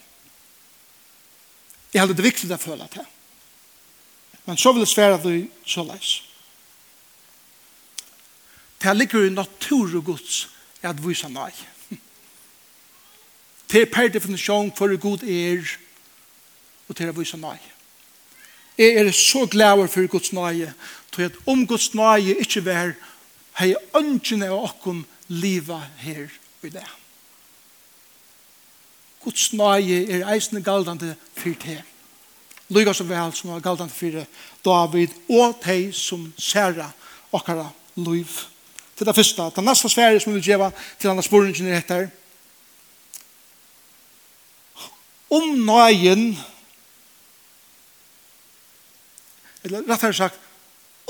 Jeg 1.92 2.02
hadde 2.02 2.16
det 2.18 2.26
viktig 2.26 2.50
å 2.54 2.62
føle 2.62 2.88
det. 2.94 3.04
Men 4.46 4.58
så 4.58 4.72
vil 4.72 4.82
jeg 4.82 4.88
svære 4.88 5.18
at 5.20 5.24
du 5.24 5.48
så 5.66 5.84
leis. 5.84 6.24
Det 8.82 8.98
ligger 8.98 9.26
i 9.26 9.30
natur 9.30 9.98
og 9.98 10.06
gods 10.06 10.50
at 10.82 10.98
vise 11.08 11.30
nei. 11.30 11.52
Det 13.72 13.82
er 13.82 13.92
per 13.94 14.10
definisjon 14.12 14.74
for 14.76 14.98
god 14.98 15.24
er 15.24 15.78
og 16.90 16.98
til 16.98 17.12
å 17.12 17.16
vise 17.16 17.38
nei. 17.40 17.60
Jeg 18.78 18.98
er 18.98 19.12
så 19.16 19.46
glad 19.46 19.88
for 19.88 20.08
Guds 20.08 20.34
nøye, 20.34 20.74
til 21.12 21.28
at 21.30 21.38
om 21.46 21.68
Guds 21.68 21.94
nøye 21.94 22.36
ikke 22.42 22.66
vær, 22.66 22.96
har 23.54 23.68
jeg 23.68 23.84
ønskene 23.96 24.50
av 24.50 24.72
åkken 24.72 25.04
livet 25.28 25.88
her 26.02 26.32
i 26.64 26.72
det. 26.74 26.88
Guds 29.22 29.52
nøye 29.54 30.02
er 30.10 30.26
eisende 30.34 30.64
galdende 30.66 31.14
for 31.38 31.56
det. 31.64 31.82
Lyga 32.72 32.94
så 32.96 33.04
vel 33.04 33.34
som 33.36 33.52
var 33.52 33.64
galdan 33.64 33.92
for 33.92 34.24
David 34.64 35.12
og 35.30 35.60
de 35.66 35.92
som 35.94 36.24
særa 36.40 36.88
okkara 37.32 37.68
liv. 37.96 38.28
Til 38.96 39.08
det 39.08 39.16
første, 39.16 39.50
den 39.56 39.66
neste 39.66 39.90
sfære 39.90 40.20
som 40.20 40.32
vi 40.32 40.40
vil 40.40 40.52
gjøre 40.54 40.72
til 41.00 41.10
denne 41.10 41.24
sporingen 41.26 41.68
er 41.68 41.82
etter. 41.82 42.08
Om 45.32 45.54
nøyen, 45.66 46.38
eller 49.64 49.86
rett 49.88 50.08
her 50.08 50.16
sagt, 50.16 50.40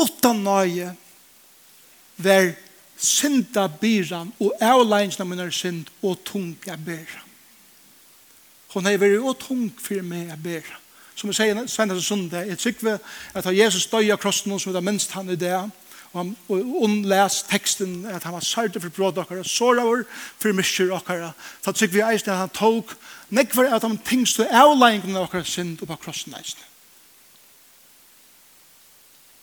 utan 0.01 0.43
nøye, 0.45 0.91
vær 2.21 2.53
synda 3.01 3.67
byran 3.81 4.33
og 4.39 4.53
avleinsna 4.61 5.25
minnar 5.25 5.53
synd 5.53 5.89
og 6.01 6.21
tung 6.25 6.53
er 6.69 6.77
byran. 6.77 7.27
Hon 8.73 8.87
er 8.87 9.01
veri 9.01 9.17
og 9.19 9.39
tung 9.41 9.67
fyrir 9.81 10.05
meg 10.05 10.29
er 10.31 10.39
byran. 10.39 10.80
Som 11.21 11.29
vi 11.29 11.35
sier, 11.37 11.59
Svein 11.69 11.91
og 11.93 11.99
Sunde, 12.01 12.39
jeg 12.49 12.57
tykker 12.57 12.95
at 13.37 13.47
Jesus 13.53 13.85
døg 13.91 14.07
av 14.09 14.17
krossen 14.17 14.55
som 14.57 14.71
vi 14.71 14.73
det 14.73 14.81
minst 14.81 15.11
han 15.13 15.27
i 15.29 15.35
det, 15.37 15.53
og 15.53 16.15
han 16.17 16.31
unnles 16.49 17.43
teksten 17.45 18.07
at 18.09 18.23
han 18.25 18.33
var 18.33 18.41
sørte 18.41 18.81
for 18.81 18.89
bråd 18.89 19.19
dere, 19.19 19.43
såra 19.45 19.83
vår 19.85 20.01
for 20.41 20.57
mykjer 20.57 20.89
dere. 21.05 21.29
Så 21.61 21.75
tykker 21.77 21.93
vi 21.93 22.01
eisen 22.07 22.31
at 22.33 22.39
han 22.39 22.55
tog 22.57 22.89
nekvar 23.29 23.69
at 23.69 23.85
han 23.85 23.99
tingst 23.99 24.39
tingste 24.41 24.63
avleggingen 24.63 25.19
av 25.19 25.29
dere 25.29 25.45
synd 25.45 25.77
på 25.77 25.97
krossen 26.01 26.33
eisen. 26.39 26.63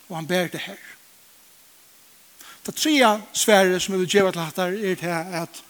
Og 0.08 0.16
han 0.18 0.26
ber 0.26 0.50
det 0.50 0.64
her. 0.64 0.82
Det 2.66 2.74
tredje 2.74 3.12
svære 3.38 3.78
som 3.78 3.94
jeg 3.94 4.02
vil 4.02 4.16
gjøre 4.16 4.32
til 4.32 4.42
dette 4.42 4.66
er 4.66 4.98
til 5.04 5.14
at 5.44 5.62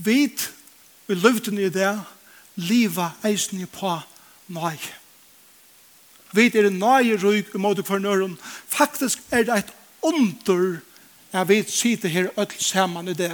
vi 0.00 0.24
vil 1.06 1.20
løfte 1.20 1.52
i 1.52 1.68
det 1.68 1.92
liva 2.56 3.12
eisne 3.24 3.66
på 3.66 3.98
nøy. 4.50 4.78
Vi 6.32 6.46
er 6.54 6.70
nøy 6.70 7.16
røyk 7.18 7.54
i 7.54 7.58
måte 7.58 7.84
for 7.86 7.98
nøren. 7.98 8.38
Faktisk 8.68 9.22
er 9.30 9.46
det 9.48 9.58
et 9.58 9.72
under 10.02 10.80
jeg 11.32 11.48
vet 11.48 11.70
sitte 11.70 12.08
her 12.08 12.30
ødel 12.38 12.62
sammen 12.62 13.08
i 13.08 13.14
det. 13.14 13.32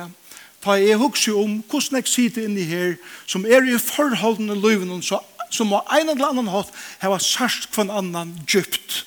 Ta 0.61 0.77
jeg 0.77 0.99
husker 1.01 1.37
om 1.39 1.63
hvordan 1.71 1.97
jeg 1.97 2.09
sitter 2.09 2.45
inni 2.45 2.65
her 2.69 2.97
som 3.27 3.47
er 3.47 3.65
i 3.65 3.79
forholdene 3.79 4.57
løyven 4.61 5.03
så 5.03 5.23
som 5.51 5.71
på 5.71 5.81
en 5.95 6.09
eller 6.11 6.27
annen 6.27 6.51
hatt 6.51 6.73
har 7.01 7.13
vært 7.13 7.25
sørst 7.25 7.69
for 7.73 7.87
en 7.87 7.95
annan 7.95 8.35
djupt. 8.51 9.05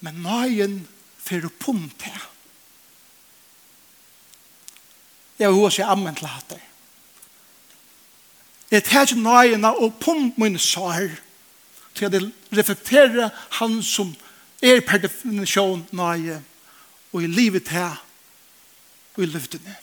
Men 0.00 0.22
nøyen 0.22 0.80
fyrir 1.18 1.50
pumpe. 1.58 2.14
Ja 2.14 2.37
Jeg 5.38 5.52
vil 5.54 5.70
si 5.70 5.82
ammen 5.82 6.16
til 6.18 6.26
hatt 6.26 6.50
det. 6.50 6.60
Jeg 8.70 8.84
tar 8.84 9.06
ikke 9.06 9.22
nøyene 9.22 9.70
og 9.80 9.94
pump 10.00 10.38
min 10.38 10.58
sår 10.58 11.08
til 11.94 12.04
at 12.04 12.14
jeg 12.14 12.30
reflekterer 12.52 13.30
han 13.60 13.82
som 13.82 14.12
er 14.62 14.82
per 14.84 15.00
definisjon 15.02 15.86
nøye 15.94 16.40
og 17.12 17.22
i 17.22 17.30
livet 17.30 17.64
til 17.70 17.96
og 19.16 19.22
i 19.24 19.30
luftene. 19.30 19.76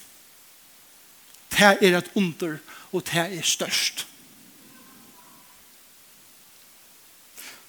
Det 1.51 1.71
er 1.81 1.97
et 1.97 2.11
under 2.15 2.57
og 2.91 3.05
det 3.07 3.25
er 3.39 3.41
størst. 3.41 4.07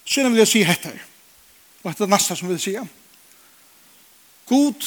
Så 0.04 0.28
vil 0.28 0.38
jeg 0.38 0.48
si 0.48 0.62
etter 0.62 1.00
og 1.82 1.90
etter 1.90 2.06
er 2.06 2.10
næsta 2.10 2.34
som 2.34 2.48
vil 2.50 2.60
si 2.60 2.76
God, 4.46 4.86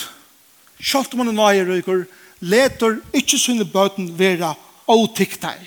kjalt 0.79 1.13
om 1.13 1.23
han 1.23 1.31
er 1.33 1.35
nøye 1.35 1.65
røyker, 1.67 2.05
leter 2.39 2.99
ikke 3.13 3.39
sine 3.39 3.65
bøten 3.65 4.11
vera 4.19 4.53
åtiktar. 4.89 5.59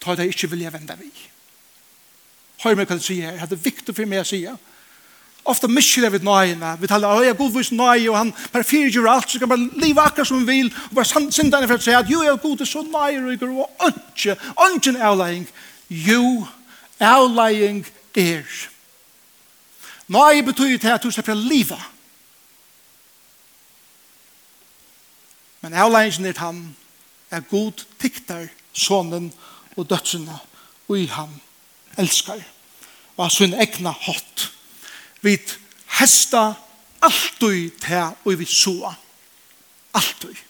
Ta 0.00 0.16
det 0.16 0.30
ikkje 0.30 0.50
vilja 0.52 0.72
vende 0.72 0.96
vi. 1.00 1.10
Hør 2.64 2.76
meg 2.76 2.88
hva 2.88 2.98
du 2.98 3.04
sier 3.04 3.38
her, 3.38 3.48
det 3.48 3.56
er 3.56 3.68
viktig 3.70 3.94
for 3.96 4.08
meg 4.08 4.24
å 4.24 4.28
si 4.28 4.44
Ofta 5.48 5.70
miskjer 5.72 6.10
vi 6.12 6.18
nøyene. 6.20 6.74
Vi 6.76 6.88
taler, 6.88 7.08
å, 7.08 7.22
jeg 7.24 7.36
god 7.38 7.54
vis 7.54 7.70
nøye, 7.72 8.10
og 8.10 8.16
han 8.18 8.32
bare 8.52 8.66
fyrgjør 8.68 9.06
alt, 9.08 9.30
så 9.32 9.38
kan 9.40 9.48
man 9.48 9.70
leve 9.80 10.02
akkurat 10.02 10.28
som 10.28 10.42
vi 10.44 10.58
vil, 10.60 10.68
og 10.90 10.98
bare 10.98 11.30
synda 11.32 11.56
henne 11.56 11.70
for 11.70 11.80
å 11.80 11.84
si 11.86 11.94
at, 11.96 12.10
jo, 12.12 12.20
jeg 12.20 12.34
er 12.34 12.42
god, 12.42 12.58
det 12.60 12.68
så 12.68 12.82
nøye, 12.84 13.22
og 13.22 13.32
ikke, 13.32 13.48
og 13.48 13.86
ønske, 13.88 14.36
ønske 14.66 14.92
en 14.92 15.00
avleying. 15.08 15.46
Jo, 15.88 16.26
avleying 17.00 17.80
er. 18.20 18.44
Nøye 20.12 20.44
betyr 20.44 20.76
det 20.76 20.92
at 20.92 21.02
du 21.02 21.08
skal 21.08 21.22
slipper 21.22 21.40
livet 21.40 21.88
Men 25.70 25.78
avleggingen 25.78 26.32
er 26.32 26.38
han 26.42 26.76
er 27.30 27.44
god 27.46 27.84
tiktar 28.02 28.48
sonen 28.74 29.28
og 29.76 29.86
dødsene 29.86 30.34
og 30.88 30.96
i 30.98 31.04
ham 31.06 31.30
elskar. 31.94 32.40
Og 33.14 33.24
har 33.24 33.30
sin 33.30 33.54
egna 33.54 33.92
hot 33.94 34.48
vid 35.22 35.52
hesta 36.00 36.56
alltid 36.98 37.76
til 37.84 38.16
og 38.24 38.38
vi 38.40 38.48
soa 38.50 38.90
alltid 39.94 40.42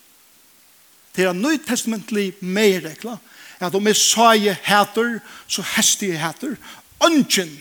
det 1.17 1.27
er 1.27 1.37
nøy 1.37 1.59
testamentlig 1.67 2.31
meirekla 2.41 3.19
at 3.61 3.75
om 3.77 3.91
jeg 3.91 3.99
sa 4.01 4.31
jeg 4.39 4.57
heter 4.65 5.19
så 5.47 5.65
hester 5.75 6.15
jeg 6.15 6.23
heter 6.23 6.57
ønsken 7.05 7.53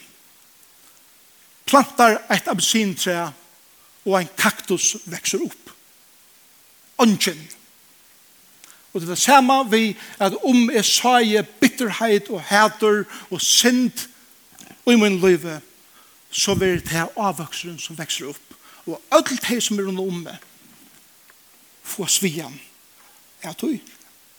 plantar 1.67 2.21
et 2.31 2.47
absintre 2.47 3.33
og 4.05 4.15
en 4.21 4.31
kaktus 4.37 4.95
vekser 5.09 5.43
opp 5.43 5.75
ånden. 6.99 7.39
Og 8.93 9.01
det 9.01 9.07
er 9.07 9.13
det 9.13 9.21
samme 9.21 9.71
vi 9.71 9.97
at 10.19 10.35
om 10.43 10.69
jeg 10.73 10.85
sier 10.85 11.45
bitterhet 11.61 12.29
og 12.33 12.41
hæter 12.49 13.03
og 13.29 13.41
synd 13.41 14.07
i 14.89 14.95
min 14.97 15.19
liv, 15.21 15.45
så 16.31 16.53
vil 16.53 16.81
det 16.81 16.89
her 16.89 17.13
avvokseren 17.17 17.79
som 17.79 17.97
vekser 17.97 18.31
opp. 18.31 18.55
Og 18.85 19.01
alt 19.11 19.33
det 19.49 19.61
som 19.63 19.79
er 19.79 19.89
under 19.91 20.03
om 20.03 20.23
meg, 20.25 20.37
få 21.83 22.05
svian. 22.09 22.59
Jeg 23.43 23.57
tror. 23.57 23.77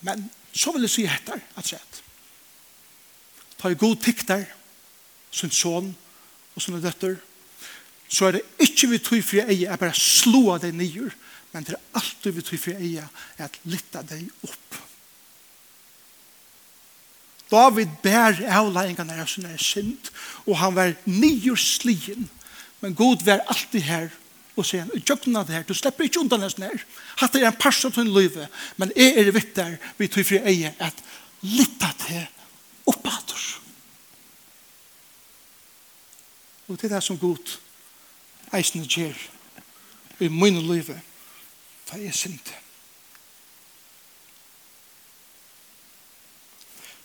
Men 0.00 0.30
så 0.52 0.72
vil 0.72 0.86
jeg 0.86 0.90
si 0.90 1.06
etter 1.06 1.40
at 1.56 1.66
sett. 1.66 2.02
Ta 3.60 3.70
i 3.70 3.78
god 3.78 3.96
tikter, 4.02 4.44
sin 5.30 5.50
son 5.50 5.96
og 6.56 6.62
sine 6.62 6.82
døtter, 6.82 7.16
så 8.10 8.26
er 8.26 8.38
det 8.38 8.42
ikke 8.58 8.88
vi 8.90 8.98
tog 8.98 9.22
for 9.24 9.52
jeg 9.52 9.78
bare 9.78 9.94
slå 9.94 10.48
av 10.54 10.62
deg 10.64 10.74
nyer, 10.74 11.12
men 11.52 11.66
det 11.66 11.74
er 11.74 11.98
alltid 11.98 12.36
vi 12.36 12.44
tror 12.46 12.62
for 12.62 12.78
eia 12.78 13.08
er 13.36 13.48
at 13.48 13.58
lytte 13.66 14.02
deg 14.06 14.28
opp. 14.46 14.78
David 17.50 17.96
bær 18.04 18.38
avleggingene 18.60 19.18
av 19.18 19.30
sin 19.30 19.48
er 19.48 19.58
synd, 19.58 20.12
og 20.46 20.60
han 20.60 20.76
var 20.76 20.94
nyer 21.10 21.58
slien, 21.58 22.28
men 22.80 22.94
god 22.96 23.24
vær 23.26 23.42
alltid 23.50 23.82
her 23.88 24.10
og 24.58 24.66
sier 24.66 24.84
han, 24.84 25.02
jøgna 25.06 25.42
det 25.46 25.54
her, 25.54 25.64
du 25.64 25.74
slipper 25.74 26.06
ikke 26.06 26.20
undan 26.20 26.44
hans 26.44 26.58
nær. 26.60 26.82
Hatt 27.20 27.36
er 27.38 27.46
en 27.48 27.56
pers 27.56 27.80
av 27.86 27.94
din 27.96 28.10
liv, 28.12 28.36
men 28.76 28.92
jeg 28.96 29.16
er 29.18 29.32
vitt 29.32 29.54
der, 29.56 29.78
vi 29.96 30.08
tog 30.10 30.26
fri 30.26 30.40
eie, 30.42 30.74
at 30.78 31.04
lytta 31.46 31.90
til 32.04 32.26
oppater. 32.90 33.46
Og 36.68 36.76
det 36.78 36.90
er 36.90 36.96
det 36.96 37.04
som 37.06 37.18
god 37.18 37.56
eisende 38.54 38.86
gjør 38.90 39.16
i 40.20 40.28
min 40.28 40.60
løyve 40.66 40.98
ta 41.90 41.98
jeg 41.98 42.14
synte. 42.14 42.54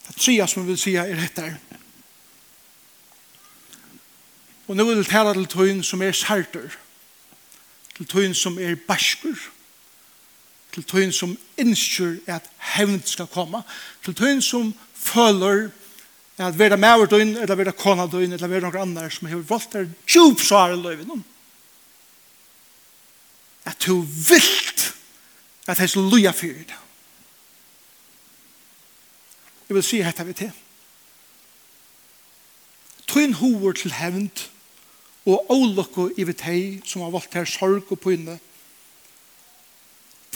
Det 0.06 0.16
tredje 0.16 0.46
som 0.48 0.62
jeg 0.62 0.68
vil 0.68 0.78
si 0.78 0.94
er 0.94 1.18
hettar. 1.18 1.56
Og 4.66 4.76
nå 4.76 4.84
vil 4.86 4.98
jeg 5.02 5.10
tale 5.10 5.34
til 5.34 5.46
tøyen 5.50 5.82
som 5.86 6.02
er 6.02 6.14
sartor, 6.14 6.70
til 7.96 8.06
tøyen 8.06 8.34
som 8.34 8.58
er 8.58 8.78
baskur, 8.88 9.38
til 10.74 10.84
tøyen 10.84 11.12
som 11.14 11.36
innskjør 11.58 12.18
at 12.36 12.48
hevn 12.74 12.98
skal 13.06 13.30
komme, 13.30 13.62
til 14.04 14.14
tøyen 14.14 14.42
som 14.42 14.74
føler 14.94 15.68
at 16.38 16.58
vera 16.58 16.76
maver 16.76 17.08
døgn, 17.08 17.36
eller 17.36 17.56
vera 17.56 17.72
kona 17.72 18.04
døgn, 18.10 18.34
eller 18.36 18.50
vera 18.50 18.68
noen 18.68 18.82
andre 18.82 19.10
som 19.10 19.30
har 19.30 19.40
valgt 19.48 19.72
der 19.72 19.86
djup 20.04 20.42
svar 20.44 20.74
i 20.74 20.80
løyven. 20.80 21.24
At 23.66 23.80
du 23.86 24.02
vilt 24.02 24.75
at 25.66 25.78
hans 25.78 25.96
loja 25.96 26.30
fyrir 26.30 26.64
det. 26.64 26.78
Jeg 29.68 29.74
vil 29.74 29.82
si 29.82 30.02
hette 30.02 30.26
vi 30.26 30.32
til. 30.32 30.52
Tøyn 33.06 33.34
hovor 33.40 33.74
til 33.74 33.94
hevnt 33.94 34.50
og 35.26 35.50
ålokko 35.50 36.10
i 36.14 36.26
vi 36.26 36.34
hei 36.42 36.60
som 36.86 37.02
har 37.02 37.10
valgt 37.14 37.34
her 37.34 37.48
sorg 37.50 37.90
og 37.90 38.00
pynne 38.00 38.38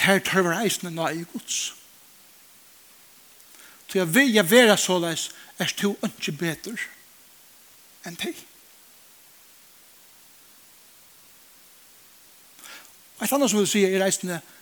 ter 0.00 0.22
tørver 0.24 0.62
eisne 0.64 0.90
na 0.90 1.10
i 1.12 1.22
gods. 1.32 1.74
Så 3.86 3.98
jeg 3.98 4.14
vil 4.14 4.32
jeg 4.32 4.50
være 4.50 4.76
så 4.78 4.98
leis 4.98 5.30
er 5.58 5.74
to 5.76 5.96
ønske 6.02 6.32
bedre 6.32 6.76
enn 8.06 8.16
teg. 8.16 8.38
Et 13.20 13.32
annet 13.32 13.50
som 13.52 13.60
vil 13.60 13.68
si 13.68 13.84
er 13.84 14.06
eisne 14.06 14.38
er 14.38 14.59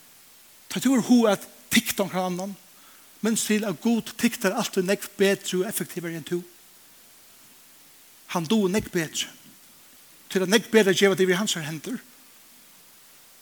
Så 0.79 0.85
tror 0.85 1.01
ho 1.03 1.25
at 1.27 1.43
tikt 1.75 1.99
om 2.01 2.11
annan, 2.15 2.53
men 3.21 3.37
til 3.37 3.65
at 3.67 3.81
god 3.83 4.13
tiktar 4.15 4.55
alltid 4.55 4.87
nekk 4.87 5.09
bedre 5.19 5.59
og 5.59 5.67
effektivere 5.67 6.15
enn 6.15 6.27
to. 6.29 6.39
Han 8.37 8.47
do 8.47 8.61
nekk 8.71 8.93
bedre. 8.95 9.27
Til 10.31 10.47
at 10.47 10.53
nekk 10.53 10.71
bedre 10.71 10.95
gjeva 10.95 11.19
det 11.19 11.27
vi 11.27 11.35
hans 11.35 11.57
hender. 11.59 11.99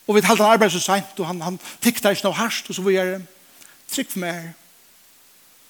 Og 0.07 0.17
vi 0.17 0.25
talte 0.25 0.47
han 0.47 0.57
arbeid 0.57 0.73
så 0.73 0.81
sent, 0.81 1.21
og 1.21 1.29
han, 1.29 1.45
han 1.45 1.61
tiktar 1.85 2.17
ikke 2.17 2.31
noe 2.31 2.41
harsht, 2.41 2.73
og 2.73 2.79
så 2.79 2.89
vi 2.89 2.97
er 3.05 3.21
trygg 3.93 4.17
for 4.17 4.25
meg 4.25 4.53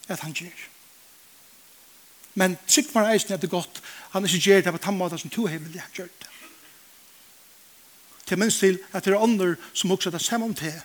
at 0.06 0.22
han 0.22 0.38
gjør. 0.38 0.66
Men 2.38 2.60
trygg 2.70 2.92
for 2.92 3.02
meg 3.02 3.16
eisen 3.16 3.34
er 3.34 3.42
det 3.42 3.50
godt. 3.50 3.82
Han 4.14 4.28
ikke 4.28 4.44
gjør 4.52 4.68
det 4.68 4.78
på 4.78 4.86
den 4.86 5.02
måten 5.02 5.18
som 5.18 5.34
to 5.34 5.50
himmelig 5.50 5.82
har 5.82 5.94
gjør 5.98 6.12
det. 6.14 6.34
Til 8.26 8.38
minst 8.38 8.62
til 8.62 8.78
at 8.92 9.02
det 9.02 9.16
er 9.16 9.18
andre 9.18 9.56
som 9.72 9.90
også 9.90 10.12
er 10.12 10.20
det 10.20 10.28
samme 10.30 10.46
om 10.46 10.54
det, 10.54 10.76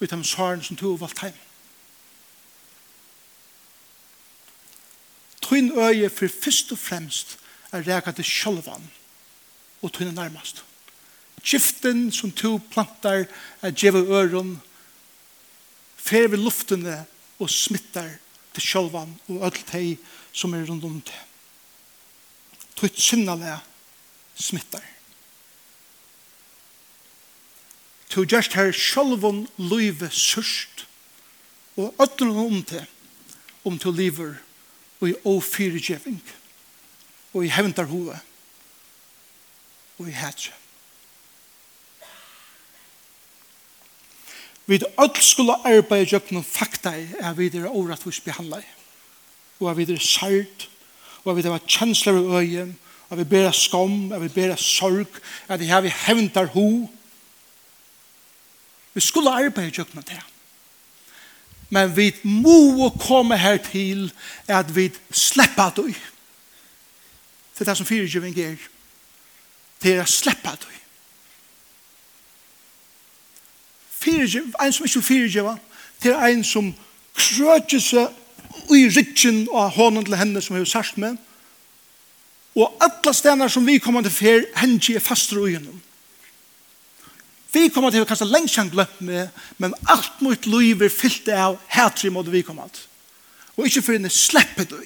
vi 0.00 0.06
tar 0.06 0.16
med 0.16 0.26
saren 0.26 0.62
som 0.64 0.76
tog 0.76 1.00
valgt 1.00 1.20
hjem. 1.22 1.36
Tøyn 5.44 5.70
øye 5.76 6.08
for 6.08 6.28
først 6.30 6.72
og 6.72 6.78
fremst 6.78 7.38
er 7.72 7.84
reka 7.86 8.12
til 8.16 8.24
sjølvan 8.24 8.90
og 9.82 9.92
tøyn 9.92 10.14
nærmast. 10.14 10.64
Skiften 11.42 12.10
som 12.12 12.32
to 12.32 12.58
plantar 12.72 13.26
er 13.62 13.72
djeva 13.72 14.00
øron 14.00 14.58
fer 15.96 16.28
vi 16.28 16.36
luftene 16.36 17.04
og 17.38 17.50
smittar 17.50 18.12
til 18.54 18.62
sjølvan 18.62 19.12
og 19.28 19.44
ødelt 19.48 19.66
teg 19.68 19.98
som 20.32 20.54
er 20.54 20.64
rundt 20.68 20.84
om 20.84 21.00
det. 21.00 21.20
Tøyt 22.76 23.00
sinnalega 23.00 23.58
smittar. 24.34 24.99
to 28.10 28.24
just 28.24 28.52
her 28.52 28.72
sjolvon 28.72 29.48
luive 29.56 30.10
sørst, 30.10 30.86
og 31.76 31.94
ødler 32.02 32.40
om 32.44 32.62
til, 32.62 32.86
om 33.64 33.78
to 33.78 33.90
liver 33.90 34.34
og 35.00 35.08
i 35.08 35.14
ofyregjeving, 35.24 36.22
og 37.32 37.44
i 37.44 37.48
hevntar 37.48 37.88
hove, 37.88 38.18
og 39.98 40.08
i 40.08 40.12
hætre. 40.12 40.52
Vi 44.66 44.78
ødler 44.98 45.22
skulle 45.22 45.56
arbeide 45.66 46.06
gjøkken 46.06 46.44
fakta 46.44 46.92
i 46.94 47.08
at 47.20 47.38
vi 47.38 47.46
er 47.46 47.70
behandla 48.20 48.60
i 48.60 48.68
og 49.60 49.70
at 49.70 49.76
vi 49.76 49.92
er 49.92 49.98
sært, 50.00 50.68
og 51.24 51.32
at 51.32 51.36
vi 51.36 51.48
har 51.48 51.66
kjensler 51.68 52.16
i 52.16 52.36
øye, 52.40 52.74
at 53.10 53.18
vi 53.18 53.24
ber 53.24 53.50
skam, 53.50 54.12
at 54.12 54.22
vi 54.22 54.28
ber 54.28 54.56
sorg, 54.56 55.20
at 55.48 55.60
vi 55.60 55.66
har 55.66 55.84
hevntar 56.06 56.46
hove, 56.54 56.88
Vi 58.94 59.00
skulle 59.00 59.30
arbeide 59.30 59.78
jo 59.78 59.84
med 59.92 60.02
det. 60.02 60.20
Men 61.70 61.96
vi 61.96 62.14
må 62.24 62.88
komme 63.00 63.36
her 63.38 63.56
til 63.56 64.12
at 64.48 64.76
vi 64.76 64.90
slipper 65.10 65.70
det. 65.76 65.94
Det 67.54 67.60
er 67.60 67.70
det 67.70 67.76
som 67.76 67.86
fyrtjøving 67.86 68.38
er. 68.38 68.56
Det 69.82 69.94
er 69.94 70.02
å 70.02 70.08
slippe 70.08 70.56
det. 70.60 70.76
En 74.60 74.72
som 74.72 74.86
ikke 74.86 75.02
fyrtjøver, 75.02 75.56
det 76.02 76.12
er 76.12 76.32
en 76.32 76.44
som 76.44 76.72
krøtjer 77.14 77.82
seg 77.84 78.72
i 78.74 78.86
rytjen 78.88 79.44
av 79.52 79.74
hånden 79.76 80.06
til 80.08 80.16
henne 80.16 80.40
som 80.42 80.56
hun 80.56 80.64
har 80.64 80.72
sagt 80.72 80.98
med. 80.98 81.18
Og 82.56 82.80
alle 82.82 83.14
stener 83.14 83.48
som 83.48 83.66
vi 83.66 83.78
kommer 83.78 84.02
til 84.02 84.14
fer, 84.14 84.46
henne 84.56 84.80
er 84.94 85.04
faster 85.04 85.44
i 85.44 85.52
gjennom. 85.52 85.82
Vi 87.52 87.66
kommer 87.74 87.90
til 87.90 88.04
å 88.04 88.06
kanskje 88.06 88.28
lenge 88.30 88.50
siden 88.50 88.70
gløpt 88.70 89.00
med, 89.02 89.30
men 89.58 89.74
alt 89.90 90.20
mot 90.22 90.46
liv 90.46 90.82
er 90.86 90.92
fyllt 90.92 91.28
av 91.34 91.58
hætri 91.72 92.10
mot 92.14 92.28
vi 92.30 92.44
kommer 92.46 92.68
alt. 92.68 92.84
Og 93.56 93.66
ikke 93.66 93.82
for 93.82 93.96
henne 93.96 94.10
slipper 94.12 94.68
du. 94.70 94.78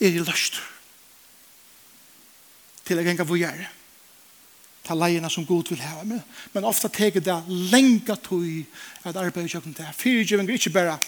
Er 0.00 0.12
i 0.12 0.20
løst. 0.20 0.60
Til 2.84 3.00
å 3.00 3.04
gjenge 3.04 3.24
hvor. 3.24 3.62
Ta 4.84 4.96
leierna 4.96 5.30
som 5.32 5.46
god 5.48 5.72
vil 5.72 5.80
hava 5.84 6.04
med. 6.08 6.20
Men 6.52 6.68
ofta 6.68 6.90
teker 6.92 7.24
det 7.24 7.38
lenge 7.72 8.16
tog 8.24 8.44
at 9.04 9.16
arbeidet 9.16 9.54
kjøkken 9.54 9.76
til. 9.76 9.88
Fyrtjøving 9.96 10.50
er 10.50 10.60
ikke 10.60 10.74
bare 10.76 10.98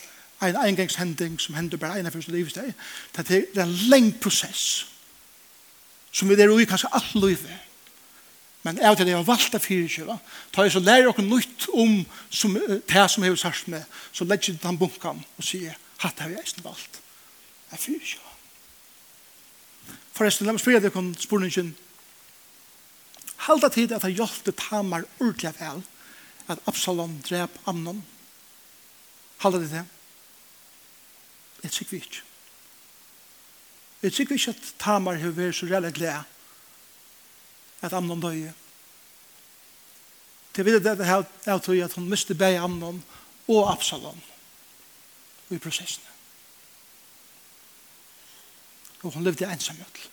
en 0.43 0.59
engangshending 0.65 1.37
som 1.41 1.55
hender 1.55 1.81
bare 1.81 2.01
en 2.01 2.09
av 2.09 2.17
første 2.17 2.33
livsteg. 2.33 2.73
Det 3.17 3.43
er 3.45 3.63
en 3.67 3.77
lenge 3.93 4.17
prosess 4.21 4.87
som 6.13 6.29
vi 6.29 6.37
er 6.37 6.51
ui 6.53 6.65
kanskje 6.69 6.91
alt 6.93 7.15
livet 7.17 7.72
Men 8.63 8.79
jeg 8.79 8.93
vet 8.93 9.01
at 9.03 9.09
jeg 9.11 9.19
har 9.19 9.27
valgt 9.27 9.55
det 9.55 9.63
fire 9.65 9.89
kjøla. 9.91 10.19
Ta 10.55 10.63
jeg 10.63 10.75
så 10.77 10.83
lærer 10.83 11.09
dere 11.11 11.25
nytt 11.27 11.67
om 11.75 11.97
som, 12.31 12.55
det 12.55 13.07
som 13.11 13.25
jeg 13.25 13.35
har 13.35 13.41
sagt 13.41 13.71
med, 13.73 13.87
så 14.15 14.27
legger 14.27 14.53
jeg 14.53 14.63
den 14.63 14.79
bunken 14.79 15.25
og 15.25 15.47
sier, 15.47 15.75
hatt 16.05 16.23
har 16.23 16.31
jeg 16.31 16.47
ikke 16.47 16.67
valgt. 16.69 17.01
Det 17.71 17.79
er 17.79 17.83
fire 17.83 18.13
kjøla. 18.13 18.31
Forresten, 20.13 20.47
la 20.47 20.55
meg 20.55 20.63
spørre 20.63 20.83
deg 20.85 20.99
om 21.01 21.11
spørningen. 21.19 21.73
Halda 23.49 23.73
tid 23.75 23.95
at 23.97 24.05
jeg 24.07 24.21
hjelpte 24.21 24.55
Tamar 24.55 25.09
ordentlig 25.19 25.51
vel 25.59 25.83
at 26.53 26.63
Absalom 26.71 27.17
drep 27.27 27.57
Amnon. 27.67 28.05
Halda 29.43 29.59
det 29.59 29.73
det? 29.73 29.87
Jeg 31.65 31.75
tykker 31.75 31.97
vi 31.97 32.03
ikke. 32.05 32.23
Jeg 34.03 34.13
tykker 34.13 34.39
ikke 34.39 34.55
at 34.55 34.71
Tamar 34.83 35.19
har 35.19 35.35
vært 35.35 35.59
så 35.59 35.67
reelle 35.67 35.91
glede 35.95 36.23
at 37.83 37.93
Amnon 37.93 38.21
døye. 38.23 38.53
Til 40.53 40.65
videre 40.65 40.97
det 40.97 41.07
er 41.07 41.25
jeg 41.47 41.63
tror 41.63 41.85
at 41.85 41.97
hun 41.97 42.09
miste 42.11 42.35
beg 42.35 42.59
Amnon 42.61 43.03
og 43.49 43.73
Absalom 43.73 44.21
i 45.51 45.59
prosessene. 45.59 46.09
Og 49.03 49.13
hun 49.13 49.25
levde 49.25 49.49
ensamhet 49.51 50.05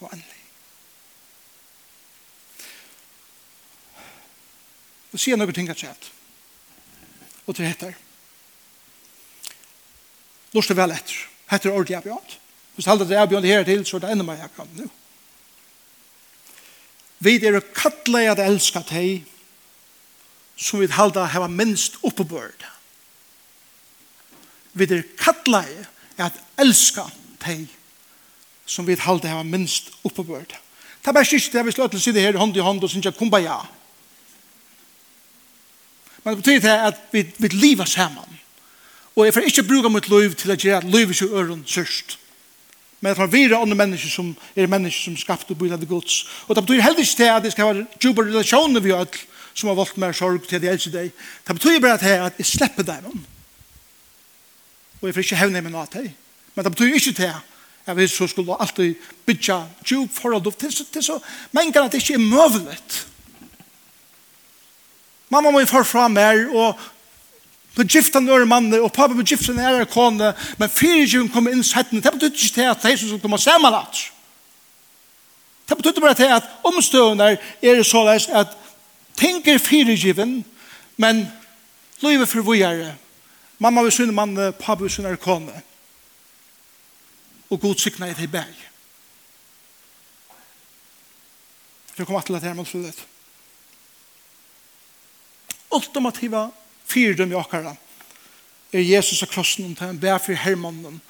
og 0.00 0.12
anlig. 0.12 0.36
Og 5.10 5.18
sier 5.18 5.36
noen 5.36 5.54
ting 5.54 5.70
at 5.72 5.80
skjedd. 5.80 6.06
Og 7.48 7.56
til 7.56 7.66
heter. 7.66 7.96
Lorste 10.54 10.76
vel 10.78 10.94
etter. 10.94 11.18
Heter 11.50 11.74
ordet 11.74 11.96
jeg 11.96 12.06
bjørn. 12.06 12.38
Hvis 12.76 12.86
det 12.86 13.18
er 13.18 13.26
bjørn 13.26 13.44
her 13.44 13.66
til, 13.66 13.82
så 13.86 13.98
er 13.98 14.04
det 14.04 14.12
enda 14.14 14.24
mer 14.24 14.38
jeg 14.38 14.54
kan 14.54 14.70
nå. 14.78 14.86
Vi 17.20 17.36
er 17.44 17.60
kattleg 17.76 18.30
at 18.32 18.40
elska 18.40 18.80
teg 18.88 19.26
som 20.60 20.80
vi 20.80 20.88
halda 20.92 21.26
heva 21.32 21.48
minst 21.52 21.98
oppebørd. 22.04 22.64
Vi 24.72 24.88
er 24.88 25.04
kattleg 25.20 25.68
at 26.20 26.36
elska 26.60 27.04
teg 27.42 27.68
som 28.64 28.88
vi 28.88 28.96
halda 28.96 29.32
heva 29.32 29.44
minst 29.44 29.92
oppebørd. 30.04 30.56
Det 31.00 31.08
er 31.08 31.16
bare 31.16 31.28
siste 31.28 31.56
det 31.56 31.66
vi 31.66 31.76
slår 31.76 31.92
til 31.92 32.00
side 32.00 32.20
her 32.20 32.36
hånd 32.40 32.56
i 32.56 32.64
hånd 32.64 32.82
og 32.84 32.90
synes 32.92 33.08
jeg 33.08 33.16
kumbaya. 33.16 33.58
Men 36.24 36.34
det 36.34 36.42
betyr 36.42 36.60
det 36.60 36.76
at 36.88 36.98
vi, 37.12 37.24
vi 37.38 37.48
lever 37.48 37.88
sammen. 37.88 38.40
Og 39.16 39.24
jeg 39.26 39.34
får 39.34 39.48
ikke 39.48 39.68
bruka 39.68 39.88
mitt 39.88 40.08
liv 40.08 40.34
til 40.34 40.52
at 40.52 40.60
gjøre 40.60 40.88
livet 40.88 41.20
i 41.20 41.24
øren 41.24 41.64
sørst 41.66 42.18
men 43.00 43.16
fra 43.16 43.26
vire 43.26 43.56
andre 43.56 43.76
mennesker 43.76 44.12
som 44.12 44.30
er 44.56 44.68
mennesker 44.68 45.10
som 45.10 45.16
skapte 45.16 45.56
og 45.56 45.72
av 45.72 45.84
gods. 45.88 46.24
Og 46.48 46.56
det 46.56 46.64
betyr 46.64 46.82
heller 46.84 47.00
ikke 47.00 47.16
til 47.16 47.30
at 47.32 47.42
det 47.42 47.52
skal 47.52 47.70
være 47.70 47.86
djupa 48.02 48.22
relasjoner 48.22 48.80
vi 48.84 48.92
har 48.92 49.08
som 49.54 49.68
har 49.68 49.76
valgt 49.76 49.98
mer 49.98 50.12
sorg 50.12 50.46
til 50.48 50.60
de 50.62 50.68
eldste 50.70 50.92
deg. 50.92 51.12
Det 51.46 51.56
betyr 51.56 51.80
bare 51.80 51.98
til 51.98 52.26
at 52.26 52.38
jeg 52.38 52.46
slipper 52.46 52.86
deg 52.86 53.02
noen. 53.04 53.22
Og 55.00 55.08
jeg 55.08 55.16
får 55.16 55.26
ikke 55.26 55.40
hevne 55.40 55.62
meg 55.64 55.72
noe 55.72 55.86
til. 55.90 56.10
Men 56.54 56.66
det 56.66 56.72
betyr 56.74 56.98
ikke 56.98 57.16
til 57.16 57.32
at 57.90 57.96
vi 57.96 58.06
så 58.06 58.28
skulle 58.28 58.56
alltid 58.60 58.94
bygge 59.26 59.56
djup 59.84 60.12
forhold 60.14 60.52
til, 60.52 60.74
til 60.92 61.02
så 61.02 61.18
mengen 61.56 61.82
at 61.82 61.92
det 61.92 62.02
ikke 62.02 62.18
er 62.20 62.24
møvlet. 62.24 63.06
Mamma 65.30 65.50
må 65.50 65.62
jo 65.62 65.70
forfra 65.70 66.08
mer 66.08 66.48
og 66.50 66.78
Nå 67.76 67.84
gifte 67.86 68.18
han 68.18 68.28
øre 68.28 68.46
mannen, 68.46 68.80
og 68.82 68.92
pappa 68.92 69.14
ble 69.14 69.24
gifte 69.24 69.52
en 69.54 69.60
ære 69.62 69.86
kone, 69.90 70.32
men 70.58 70.72
fire 70.72 71.04
tjuven 71.06 71.30
kom 71.30 71.46
inn 71.48 71.62
settene, 71.64 72.02
det 72.02 72.12
betyr 72.12 72.32
ikke 72.32 72.54
til 72.54 72.70
at 72.70 72.82
de 72.82 72.96
som 72.96 73.08
skulle 73.08 73.22
komme 73.22 73.38
sammen 73.38 73.74
at. 73.74 74.00
Det 75.68 75.78
betyr 75.78 76.00
bare 76.02 76.18
til 76.18 76.32
at 76.34 76.48
omstøvende 76.66 77.36
er 77.62 77.76
det 77.78 77.86
såleis 77.86 78.26
at 78.26 78.56
ting 79.16 79.46
er 79.48 79.58
fyrir 79.58 79.96
men 80.96 81.28
løyve 82.02 82.26
for 82.26 82.42
vujere. 82.42 82.94
Mamma 83.58 83.82
vil 83.82 83.92
synne 83.92 84.12
mannen, 84.12 84.52
pappa 84.52 84.82
vil 84.82 84.90
synne 84.90 85.16
kone. 85.16 85.62
Og 87.50 87.60
god 87.60 87.74
sikna 87.78 88.06
i 88.06 88.14
det 88.14 88.30
berg. 88.30 88.66
Jeg 91.98 92.06
kommer 92.06 92.20
til 92.20 92.34
at 92.34 92.42
det 92.42 92.50
er 92.50 92.54
men 92.54 92.66
slutt. 92.66 93.06
Ultimativa 95.70 96.48
Fyre 96.90 97.14
dem 97.18 97.32
i 97.32 97.38
okkara. 97.38 97.76
Er 98.72 98.82
Jesus 98.82 99.22
og 99.22 99.30
krossen 99.30 99.64
om 99.68 99.76
til 99.78 99.90
en 99.90 100.00
bær 100.00 100.18
for 100.18 100.38
hermannen. 100.38 101.00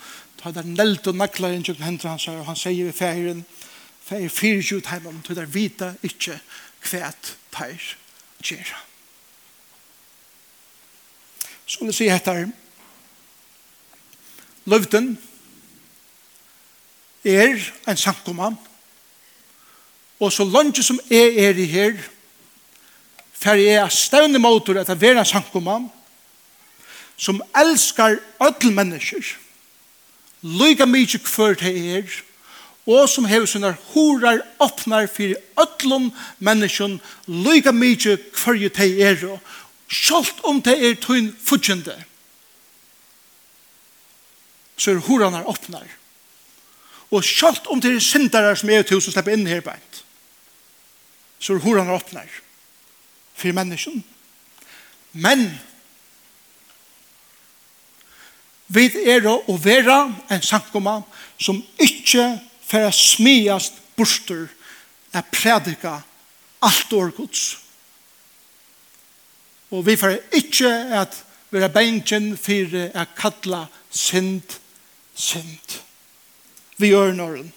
Ta 0.40 0.52
der 0.52 0.68
nelt 0.68 1.08
og 1.08 1.16
naklar 1.16 1.56
inn 1.56 1.64
til 1.64 1.80
hendene 1.80 2.14
hans 2.14 2.28
og 2.28 2.44
han 2.46 2.56
sier 2.56 2.88
i 2.88 2.96
færen 2.96 3.44
færen 4.10 4.30
fyrir 4.30 4.62
tjøkken 4.62 4.90
heimann 4.90 5.22
til 5.22 5.36
der 5.36 5.46
vita 5.46 5.92
ikkje 6.02 6.40
kvæt 6.82 7.34
teir 7.52 7.92
gjerra. 8.42 8.80
Så 11.66 11.78
vil 11.80 11.92
jeg 11.92 11.94
si 11.94 12.08
etter 12.10 12.48
Løvden 14.64 15.14
er 17.24 17.70
en 17.88 17.96
sankoman 17.96 18.56
og 20.20 20.32
så 20.32 20.44
langt 20.44 20.84
som 20.84 21.00
jeg 21.10 21.36
er 21.38 21.56
i 21.56 21.64
her 21.64 21.96
fer 23.40 23.60
jeg 23.60 23.92
stevne 23.96 24.40
motor 24.42 24.80
etter 24.80 24.98
vera 25.00 25.24
sankumann 25.24 25.88
som 27.20 27.40
elskar 27.56 28.18
öll 28.40 28.72
mennesker 28.72 29.36
lyga 30.42 30.86
mykje 30.88 31.20
kvör 31.24 31.56
til 31.60 31.76
er 31.96 32.20
og 32.88 33.08
som 33.08 33.28
hever 33.28 33.46
sånne 33.46 33.74
horar 33.92 34.40
åpnar 34.60 35.08
fyrir 35.12 35.40
öllum 35.60 36.10
menneskjum 36.38 36.98
lyga 37.28 37.72
mykje 37.76 38.16
kvör 38.32 38.68
til 38.76 39.00
er 39.00 39.24
sjalt 39.88 40.44
om 40.44 40.62
det 40.64 40.76
er 40.78 41.00
tøyn 41.00 41.32
futsjende 41.44 41.96
så 44.76 44.92
er 44.92 45.02
horanar 45.08 45.48
åpnar 45.48 45.88
og 47.10 47.24
sjalt 47.24 47.66
om 47.68 47.80
det 47.80 47.96
er 47.96 48.04
syndarar 48.04 48.56
som 48.56 48.70
er 48.70 48.86
tusen 48.86 49.12
slipper 49.12 49.36
inn 49.36 49.48
her 49.48 49.64
beint 49.64 50.04
så 51.40 51.56
er 51.56 51.64
horanar 51.64 52.00
åpnar 52.00 52.28
for 53.40 53.56
mennesken. 53.56 54.02
Men 55.12 55.48
vi 58.70 58.86
er 59.10 59.26
å 59.26 59.56
være 59.58 59.96
en 60.30 60.44
sankoma 60.44 61.00
som 61.40 61.58
ikke 61.80 62.26
får 62.70 62.92
smiast 62.94 63.80
borster 63.98 64.46
er 65.12 65.26
prædika 65.32 65.96
alt 66.62 66.92
år 66.92 67.10
gods. 67.16 67.58
Og 69.70 69.86
vi 69.86 69.96
får 69.96 70.18
ikke 70.36 70.70
at 71.00 71.16
vi 71.50 71.58
er 71.58 71.72
bengen 71.74 72.36
for 72.38 72.76
å 72.78 73.06
kalla 73.18 73.64
synd, 73.90 74.58
synd. 75.14 75.80
Vi 76.78 76.92
gjør 76.92 77.14
noen. 77.18 77.50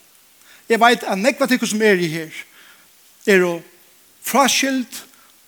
Jeg 0.69 0.81
vet 0.81 1.05
at 1.05 1.19
nekva 1.19 1.47
tykker 1.49 1.69
som 1.69 1.81
er 1.85 2.01
i 2.01 2.09
her 2.09 2.33
er 3.29 3.45
å 3.45 3.53
fraskilt 4.23 5.03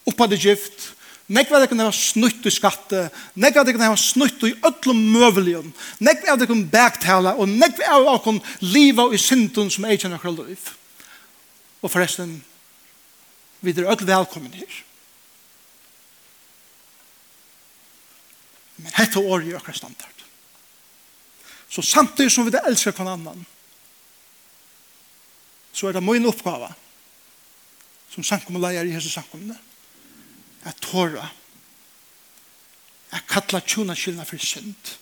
oppad 0.05 0.33
i 0.33 0.39
gift, 0.39 0.95
Nekva 1.25 1.57
det 1.57 1.71
kunne 1.71 1.87
ha 1.87 1.93
snutt 1.93 2.45
i 2.45 2.51
skatte, 2.53 3.07
nekva 3.41 3.63
det 3.65 3.73
kunne 3.73 3.87
ha 3.89 3.97
snutt 3.97 4.43
i 4.45 4.51
öllum 4.67 4.99
møvelion, 5.09 5.71
nekva 6.05 6.35
det 6.37 6.45
kunne 6.51 6.69
bæktala, 6.69 7.33
og 7.41 7.49
nekva 7.49 7.97
det 8.03 8.19
kunne 8.21 8.45
liva 8.61 9.07
i 9.09 9.17
synden 9.17 9.71
som 9.73 9.87
er 9.89 9.97
kjenner 9.97 10.19
akkurat 10.19 10.51
liv. 10.51 10.69
Og 11.81 11.89
forresten, 11.89 12.37
vi 13.65 13.73
er 13.73 13.89
öll 13.89 14.05
velkommen 14.05 14.53
her. 14.53 14.77
Men 18.77 18.93
hette 18.93 19.17
år 19.17 19.49
i 19.49 19.57
akkurat 19.57 19.81
standard. 19.81 20.25
Så 21.69 21.81
samtidig 21.81 22.31
som 22.31 22.45
vi 22.45 22.53
det 22.53 22.61
elsker 22.69 22.93
kvann 22.93 23.15
annan, 23.15 23.45
så 25.73 25.89
er 25.89 25.97
det 25.97 26.05
min 26.05 26.29
oppgave 26.29 26.69
som 28.13 28.23
samkommer 28.23 28.61
leier 28.61 28.85
i 28.85 28.93
hese 28.93 29.09
samkommende, 29.09 29.57
at 30.65 30.81
tåra 30.81 31.27
at 33.11 33.27
kalla 33.29 33.61
tjona 33.61 33.95
kylna 33.95 34.25
for 34.25 34.41
synd 34.41 34.95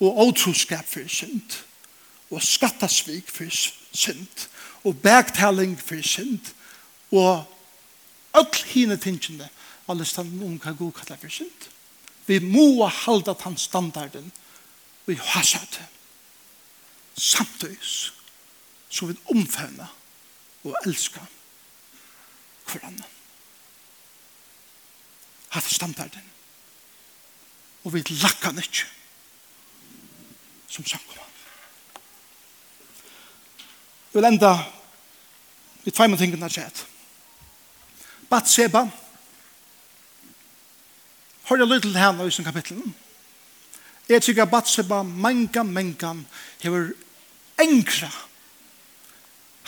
og 0.00 0.18
åtroskap 0.26 0.86
for 0.88 1.08
synd 1.08 1.58
og 2.30 2.42
skattasvik 2.44 3.30
for 3.30 3.50
synd 3.50 4.46
og 4.84 5.00
bergtaling 5.02 5.74
for 5.80 6.02
synd 6.02 6.52
og 7.10 7.44
öll 8.36 8.64
hine 8.72 8.96
tingene 8.96 9.48
alle 9.88 10.04
standen 10.04 10.42
om 10.46 10.58
hva 10.62 10.76
god 10.78 10.92
kalla 11.00 11.18
for 11.18 11.32
synd 11.40 11.70
vi 12.26 12.38
må 12.38 12.86
halda 12.86 13.34
tann 13.34 13.58
standarden 13.58 14.30
vi 15.06 15.18
hasa 15.18 15.64
det 15.72 15.88
samtidig 17.16 17.78
så 18.90 19.06
vi 19.06 19.16
omfevna 19.34 19.86
og 20.64 20.76
elska 20.86 21.20
hverandre 22.66 23.19
hatt 25.50 25.70
standarden. 25.70 26.26
Og 27.84 27.94
vi 27.94 28.04
lakka 28.20 28.50
han 28.50 28.60
ikke 28.60 28.86
som 30.70 30.86
samkomma. 30.86 31.26
Vi 34.10 34.18
vil 34.18 34.28
enda 34.28 34.52
vi 35.84 35.90
tveimer 35.90 36.20
tingene 36.20 36.44
har 36.44 36.54
skjedd. 36.54 36.82
Batseba 38.30 38.86
Hør 41.50 41.64
jeg 41.64 41.66
lyd 41.66 41.80
til 41.82 41.96
henne 41.98 42.24
i 42.28 42.30
sin 42.30 42.46
kapittel. 42.46 42.78
Jeg 44.06 44.22
tykker 44.22 44.44
at 44.44 44.50
Batseba 44.52 45.00
mengan, 45.02 45.72
mengan 45.74 46.20
hever 46.62 46.92
enkra 47.58 48.10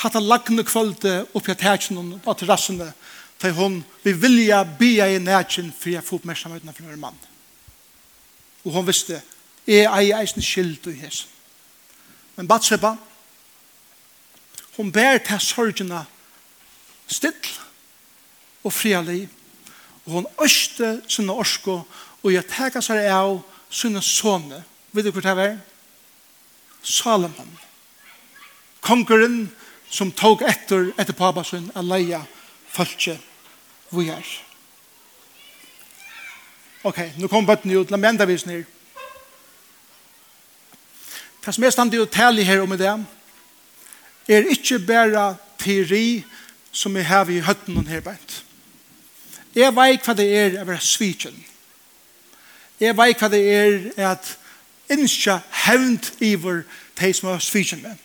hatt 0.02 0.16
han 0.18 0.26
lagne 0.26 0.64
kvölde 0.66 1.22
oppi 1.34 1.52
at 1.52 1.62
hækjen 1.62 1.98
og 2.00 2.30
at 2.30 2.42
rassene 2.48 2.88
til 3.42 3.54
hon 3.58 3.80
vi 4.04 4.12
vilja 4.14 4.62
bia 4.78 5.08
i 5.10 5.18
nætjen 5.18 5.72
for 5.74 5.90
jeg 5.90 6.04
får 6.06 6.20
oppmerksomheten 6.20 6.74
fra 6.74 6.92
en 6.92 7.00
mann. 7.00 7.18
Og 8.62 8.72
hon 8.76 8.86
visste, 8.86 9.18
jeg 9.66 9.86
er 9.90 10.20
eisen 10.20 10.42
skyld 10.42 10.86
i 10.86 11.00
hesen. 11.00 11.28
Men 12.36 12.48
Batseba, 12.48 12.94
hon 14.76 14.92
ber 14.92 15.18
til 15.18 15.40
sorgene 15.40 16.04
still 17.06 17.50
og 18.64 18.72
frialig, 18.72 19.26
og 20.06 20.12
hon 20.12 20.26
øste 20.44 21.00
sinne 21.08 21.34
orsko, 21.34 21.82
og 22.22 22.32
jeg 22.32 22.46
teka 22.46 22.80
seg 22.80 23.08
av 23.10 23.40
sinne 23.70 24.02
sånne. 24.02 24.62
Vet 24.94 25.08
du 25.08 25.10
hvor 25.10 25.24
det 25.24 25.34
var? 25.36 25.58
Salomon. 26.82 27.50
Kongeren 28.80 29.50
som 29.90 30.14
tog 30.14 30.42
etter 30.46 30.92
etter 30.96 31.14
pappa 31.14 31.44
sin, 31.44 31.70
leia 31.82 32.22
følge 32.72 33.18
vi 33.92 34.08
er. 34.08 34.28
Ok, 36.84 36.98
nå 37.18 37.28
kom 37.30 37.46
bøtten 37.46 37.70
ut, 37.76 37.90
la 37.90 37.98
meg 38.00 38.14
enda 38.14 38.26
vise 38.26 38.48
ned. 38.48 38.64
Det 41.42 41.54
som 41.54 41.64
er 41.64 41.74
stand 41.74 41.94
i 41.94 42.00
å 42.02 42.10
tale 42.10 42.44
her 42.46 42.62
om 42.62 42.74
det, 42.78 42.90
er 44.30 44.50
ikke 44.50 44.78
bare 44.86 45.32
teori 45.62 46.22
som 46.72 46.94
vi 46.94 47.04
har 47.06 47.30
i 47.30 47.40
høtten 47.42 47.78
og 47.78 47.90
herbeint. 47.90 48.42
Jeg 49.54 49.74
vet 49.76 50.06
hva 50.06 50.14
det 50.16 50.28
er 50.32 50.60
å 50.62 50.66
være 50.66 50.84
svitjen. 50.86 51.34
Jeg 52.80 52.96
vet 52.98 53.20
hva 53.20 53.28
det 53.30 53.42
er 53.52 54.06
at 54.12 54.30
innskja 54.90 55.38
hevnt 55.66 56.14
iver 56.24 56.62
de 56.98 57.12
som 57.14 57.30
er 57.30 57.42
svitjen 57.44 57.82
med. 57.82 57.98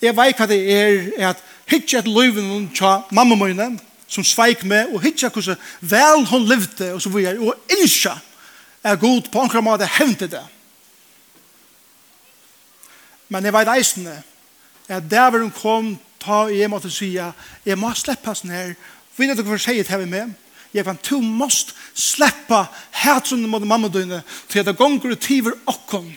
Jeg 0.00 0.16
vet 0.16 0.38
hva 0.38 0.48
det 0.48 0.60
er 0.72 1.30
at 1.30 1.42
hitje 1.70 2.00
et 2.00 2.08
løyven 2.08 2.70
til 2.74 3.04
mamma 3.14 3.36
mine, 3.36 3.74
som 4.10 4.26
sveik 4.26 4.64
med 4.66 4.90
og 4.90 5.02
hitja 5.04 5.30
hvordan 5.30 5.58
vel 5.80 6.26
hun 6.26 6.48
levde, 6.48 6.92
og 6.94 7.02
så 7.02 7.12
videre, 7.14 7.38
og 7.38 7.54
innskja 7.78 8.16
er 8.82 8.98
god 8.98 9.28
på 9.30 9.44
enkla 9.44 9.62
måte 9.62 9.88
hevnte 9.98 10.26
det. 10.30 10.42
Men 13.30 13.46
jeg 13.46 13.54
vet 13.54 13.74
eisende 13.76 14.16
at 14.90 15.10
der 15.10 15.30
hvor 15.30 15.44
hun 15.44 15.54
kom, 15.54 15.90
ta 16.20 16.46
i 16.50 16.62
en 16.64 16.72
måte 16.72 16.90
sya, 16.92 17.30
jeg 17.64 17.78
må 17.78 17.92
sleppa 17.96 18.34
sånn 18.34 18.52
her, 18.52 18.72
vet 19.16 19.38
du 19.38 19.44
hva 19.46 19.58
sier 19.60 19.86
til 19.86 20.02
meg, 20.10 20.34
jeg 20.74 20.84
kan 20.86 20.98
to 21.02 21.20
måst 21.22 21.72
sleppa 21.94 22.64
hætsunne 23.02 23.48
mot 23.50 23.64
mamma 23.66 23.88
døgne, 23.88 24.20
til 24.48 24.60
at 24.60 24.68
det 24.68 24.76
gonger 24.78 25.14
og 25.14 25.22
tiver 25.22 25.56
okkon, 25.70 26.10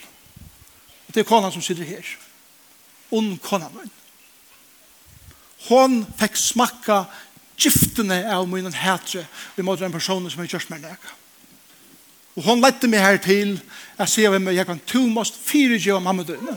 og 1.07 1.13
til 1.13 1.25
kona 1.29 1.51
som 1.53 1.61
sitter 1.61 1.87
her, 1.87 2.09
ond 3.13 3.37
kona 3.45 3.69
min. 3.73 3.93
Hon 5.69 6.01
fikk 6.19 6.35
smakka 6.35 7.03
giftene 7.63 8.23
av 8.29 8.47
min 8.49 8.73
hætre 8.73 9.25
vi 9.55 9.63
måtte 9.63 9.85
en 9.85 9.93
person 9.95 10.29
som 10.29 10.43
er 10.43 10.51
kjørst 10.51 10.71
med 10.73 10.83
deg. 10.83 11.11
Og 12.35 12.45
hun 12.47 12.61
lette 12.63 12.89
meg 12.89 13.03
her 13.03 13.19
til 13.21 13.57
jeg 13.99 14.09
sier 14.09 14.33
hvem 14.33 14.49
jeg 14.55 14.65
kan 14.65 14.81
to 14.89 15.03
måst 15.07 15.37
fire 15.37 15.77
gjøre 15.77 16.01
mamma 16.01 16.25
dine. 16.25 16.55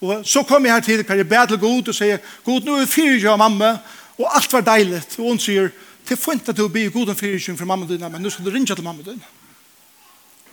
Og 0.00 0.26
så 0.28 0.42
kom 0.44 0.64
jeg 0.66 0.74
her 0.74 0.84
til 0.84 1.04
hver 1.04 1.22
jeg 1.22 1.28
bedre 1.28 1.56
God 1.56 1.88
og 1.88 1.96
sier 1.96 2.20
God, 2.44 2.66
nå 2.66 2.80
er 2.82 2.90
fire 2.90 3.16
gjøre 3.16 3.38
mamma 3.40 3.78
og 4.18 4.28
alt 4.28 4.52
var 4.52 4.64
deilig. 4.66 5.02
Og 5.18 5.30
hun 5.30 5.40
sier 5.40 5.72
til 6.06 6.20
funnet 6.20 6.52
at 6.52 6.56
du 6.56 6.68
blir 6.68 6.92
god 6.92 7.14
om 7.14 7.16
fire 7.16 7.40
gjøre 7.40 7.58
for 7.58 7.68
mamma 7.68 7.88
dine 7.88 8.10
men 8.12 8.22
nå 8.22 8.30
skal 8.30 8.44
du 8.44 8.52
ringe 8.52 8.68
til 8.74 8.84
mamma 8.84 9.02
dine. 9.06 9.32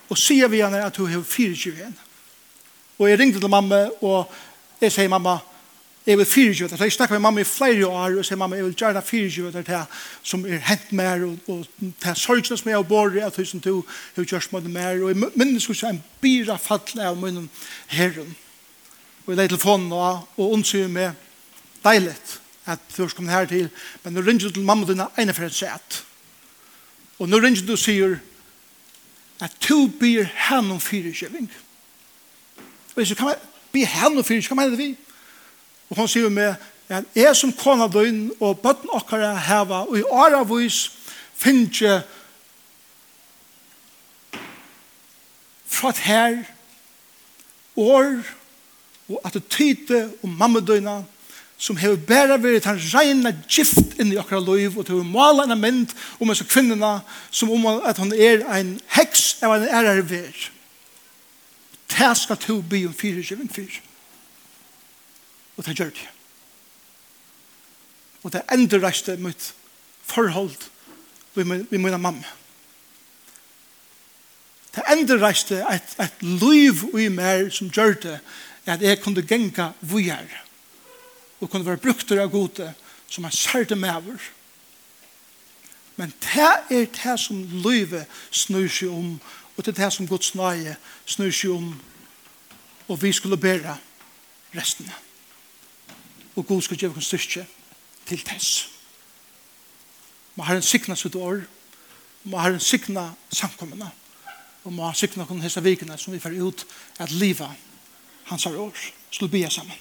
Og 0.08 0.18
sier 0.18 0.48
vi 0.48 0.62
henne 0.64 0.84
at 0.84 0.96
du 0.96 1.06
har 1.06 1.22
fire 1.28 1.52
gjøre 1.52 1.84
henne. 1.84 2.10
Og 2.98 3.10
jeg 3.10 3.18
ringte 3.18 3.40
til 3.40 3.52
mamma 3.52 3.84
og 4.00 4.32
jeg 4.80 4.92
sier 4.92 5.12
mamma 5.12 5.38
jeg 6.06 6.18
vil 6.18 6.26
fyrirgjøy 6.26 6.68
det. 6.68 6.80
Jeg 6.80 6.92
snakker 6.92 7.14
med 7.14 7.20
mamma 7.20 7.40
i 7.40 7.44
flere 7.48 7.86
år, 7.86 8.18
og 8.18 8.24
sier 8.26 8.36
mamma, 8.36 8.56
jeg 8.56 8.64
vil 8.64 8.74
gjøre 8.74 8.92
gjerne 8.92 9.06
fyrirgjøy 9.06 9.52
det 9.54 9.64
til 9.66 10.00
som 10.22 10.44
er 10.44 10.60
hent 10.68 10.92
mer, 10.92 11.24
og, 11.24 11.38
og 11.48 11.90
til 12.02 12.16
sorgene 12.20 12.58
som 12.60 12.68
jeg 12.68 12.76
har 12.76 12.88
båret, 12.88 13.22
at 13.24 13.32
tusen 13.32 13.60
to, 13.60 13.76
jeg 14.16 14.22
vil 14.22 14.28
gjørs 14.34 14.50
med 14.52 14.68
mer, 14.68 15.00
og 15.02 15.12
jeg 15.12 15.30
minnes 15.34 15.68
også 15.68 15.88
en 15.88 16.02
byra 16.20 16.58
fattelig 16.60 17.06
av 17.08 17.16
munnen 17.16 17.48
herren. 17.88 18.34
Og 19.24 19.32
jeg 19.32 19.40
leid 19.40 19.54
telefonen 19.54 19.92
og, 19.96 20.26
og 20.36 20.52
ondsyr 20.58 20.90
meg 20.92 21.14
deilig 21.84 22.12
at 22.66 22.80
du 22.96 23.02
har 23.02 23.12
kommet 23.16 23.32
her 23.32 23.48
til, 23.48 23.70
men 24.04 24.14
nå 24.16 24.20
ringer 24.24 24.48
du 24.48 24.54
til 24.56 24.64
mamma 24.64 24.88
dine 24.88 25.08
ene 25.20 25.34
for 25.36 25.48
et 25.48 25.56
sett. 25.56 26.02
Og 27.18 27.28
nå 27.28 27.40
ringer 27.40 27.64
du 27.64 27.74
og 27.76 27.80
sier 27.80 28.18
at 29.44 29.56
du 29.68 29.88
byr 30.00 30.28
henne 30.48 30.76
om 30.76 30.80
fyrirgjøyving. 30.80 31.48
Og 32.94 33.00
jeg 33.00 33.10
sier, 33.10 33.18
kan 33.18 33.32
man 33.32 33.50
byr 33.72 33.90
henne 33.96 34.20
om 34.20 34.24
fyrirgjøyving? 34.24 34.52
Hva 34.52 34.60
mener 34.60 34.76
det 34.76 34.84
vi? 34.84 35.13
Og 35.94 36.00
han 36.02 36.08
sier 36.10 36.28
med, 36.28 36.56
at 36.90 37.04
jeg 37.14 37.36
som 37.38 37.52
kona 37.54 37.86
døgn 37.86 38.32
og 38.42 38.58
bøtten 38.64 38.90
okkara 38.90 39.36
heva, 39.46 39.84
og 39.86 39.94
i 39.94 40.02
åra 40.02 40.40
vis 40.48 40.88
finnes 41.38 41.78
jeg 41.84 42.00
fra 45.70 45.92
et 45.94 46.02
her, 46.02 46.36
år, 47.78 48.10
og 49.06 49.22
attitydte 49.22 50.08
og 50.22 50.34
mammedøgna, 50.34 50.98
som 51.58 51.78
hever 51.78 52.02
bæra 52.10 52.40
vært 52.42 52.66
han 52.66 52.82
reina 52.90 53.30
gift 53.46 53.94
inn 54.02 54.10
i 54.10 54.18
okkara 54.18 54.42
loiv, 54.42 54.74
og 54.74 54.90
til 54.90 54.98
å 54.98 55.06
mala 55.06 55.46
en 55.46 55.54
mynd 55.62 55.94
om 56.18 56.26
hans 56.26 56.42
kvinnena, 56.50 56.96
som 57.30 57.54
om 57.54 57.70
at 57.76 58.02
han 58.02 58.10
er 58.18 58.42
en 58.58 58.76
heks, 58.98 59.36
av 59.46 59.60
en 59.60 59.70
ærer 59.70 60.02
vær. 60.10 60.46
Det 61.94 62.14
skal 62.18 62.42
to 62.42 62.58
by 62.66 62.82
om 62.88 62.94
fyrir, 62.98 63.22
ikke 63.22 63.52
fyr. 63.54 63.82
Og 65.56 65.66
det 65.66 65.76
gjør 65.78 65.92
det. 65.94 66.08
Og 68.24 68.32
det 68.32 68.42
ender 68.52 68.82
reiste 68.82 69.16
mitt 69.20 69.52
forhold 70.02 70.56
vi 71.34 71.44
min 71.44 72.00
mamma. 72.00 72.24
Det 74.74 74.82
ender 74.92 75.22
reiste 75.22 75.64
et, 75.70 75.94
et 76.00 76.22
liv 76.22 76.82
i 76.98 77.08
meg 77.08 77.52
som 77.54 77.70
gjør 77.70 77.94
det 78.02 78.18
at 78.66 78.82
jeg 78.82 79.00
kunne 79.02 79.22
genga 79.22 79.72
vujer 79.80 80.30
og 81.40 81.50
kunne 81.50 81.66
være 81.66 81.82
brukter 81.82 82.22
av 82.22 82.30
gode 82.32 82.72
som 83.10 83.24
er 83.24 83.34
særte 83.34 83.76
med 83.76 83.90
over. 83.90 84.18
Men 85.96 86.14
det 86.20 86.50
er 86.70 86.86
det 86.86 87.20
som 87.20 87.42
livet 87.44 88.06
snur 88.30 88.68
seg 88.68 88.90
om 88.90 89.18
og 89.54 89.62
det 89.62 89.74
er 89.74 89.84
det 89.84 89.92
som 89.94 90.08
Guds 90.08 90.34
nøye 90.34 90.76
snur 91.06 91.30
seg 91.30 91.54
om 91.54 91.74
og 92.88 93.02
vi 93.02 93.12
skulle 93.12 93.38
bære 93.40 93.76
resten 94.56 94.90
av 94.90 95.13
og 96.36 96.46
god 96.46 96.62
skal 96.62 96.76
gjøre 96.76 96.98
oss 96.98 97.10
styrke 97.10 97.46
til 98.06 98.24
tess. 98.26 98.68
Må 100.34 100.44
Herren 100.44 100.62
sikna 100.62 100.96
sitt 100.98 101.14
år, 101.14 101.44
må 102.24 102.40
Herren 102.40 102.60
sikna 102.60 103.12
samkommende, 103.30 103.90
og 104.64 104.72
må 104.72 104.82
Herren 104.82 104.98
sikna 104.98 105.26
kun 105.28 105.42
hese 105.44 105.62
vikene 105.62 105.98
som 105.98 106.12
vi 106.12 106.22
får 106.22 106.38
ut 106.42 106.66
at 106.98 107.10
livet 107.10 107.50
hans 108.24 108.44
har 108.44 108.56
år. 108.56 108.76
Skulle 109.10 109.30
bia 109.30 109.48
sammen. 109.50 109.76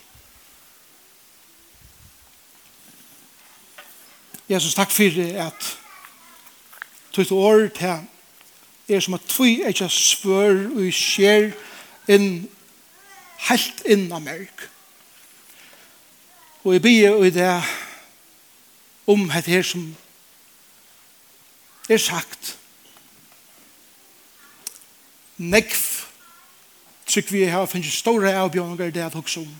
Jesus, 4.49 4.76
takk 4.76 4.91
for 4.91 5.22
at 5.39 5.70
tøyt 7.14 7.32
år 7.32 7.68
til 7.74 8.10
er 8.89 8.99
som 8.99 9.16
at 9.16 9.26
tvoi 9.32 9.64
ikke 9.70 9.88
spør 9.89 10.66
og 10.76 10.89
skjer 10.93 11.54
inn 12.12 12.43
helt 13.47 13.84
inn 13.89 14.12
av 14.12 14.22
merk 14.22 14.68
Og 16.64 16.74
jeg 16.74 16.82
blir 16.82 17.24
i 17.24 17.30
det 17.30 17.64
om 19.07 19.30
det 19.30 19.45
her 19.45 19.61
som 19.61 19.95
er 21.89 21.97
sagt. 21.97 22.57
Nekv 25.38 25.82
trykk 27.07 27.32
vi 27.32 27.43
har 27.51 27.68
finnes 27.68 27.99
store 27.99 28.32
avbjørninger 28.32 28.95
det 28.95 29.03
at 29.03 29.14
hukse 29.20 29.43
om. 29.43 29.51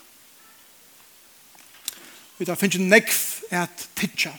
Vi 2.38 2.48
har 2.48 2.56
finnes 2.56 2.80
nekv 2.80 3.20
at 3.52 3.90
tidsja. 3.96 4.32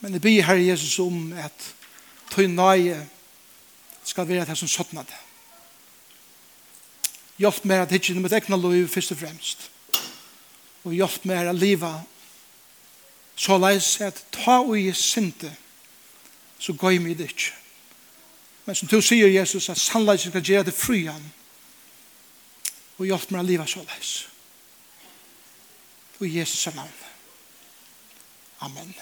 Men 0.00 0.12
jeg 0.12 0.20
blir 0.20 0.42
her 0.42 0.54
Jesus 0.54 0.98
om 1.02 1.32
at 1.32 1.74
tøy 2.30 2.46
nøye 2.46 3.08
skal 4.04 4.28
være 4.28 4.46
det 4.46 4.58
som 4.58 4.70
sånn 4.70 5.02
det. 5.02 5.22
Hjelp 7.42 7.64
meg 7.64 7.82
at 7.82 7.92
hitje 7.92 8.14
med 8.14 8.32
egna 8.32 8.56
lov 8.56 8.86
først 8.88 9.12
og 9.12 9.18
fremst 9.18 9.72
og 10.86 10.94
hjelp 10.94 11.24
meg 11.26 11.50
å 11.50 11.54
leve 11.56 11.90
så 13.36 13.58
leis 13.60 13.98
at 14.00 14.22
ta 14.32 14.60
og 14.62 14.78
i 14.78 14.92
sinte 14.96 15.50
så 16.58 16.72
gøy 16.72 17.00
meg 17.04 17.18
det 17.18 17.28
ikke. 17.34 17.52
Men 18.64 18.78
som 18.78 18.88
du 18.88 18.96
sier 19.04 19.28
Jesus 19.28 19.68
at 19.70 19.78
sannleis 19.78 20.24
skal 20.24 20.42
gjøre 20.42 20.70
det 20.70 20.74
fri 20.74 21.04
han 21.06 21.26
og 22.96 23.04
hjelp 23.04 23.34
meg 23.34 23.42
å 23.42 23.48
leve 23.50 23.66
så 23.68 23.82
leis. 23.84 24.14
Og 26.16 26.30
Jesus 26.32 26.64
er 26.70 26.78
navn. 26.78 27.02
Amen. 28.64 28.94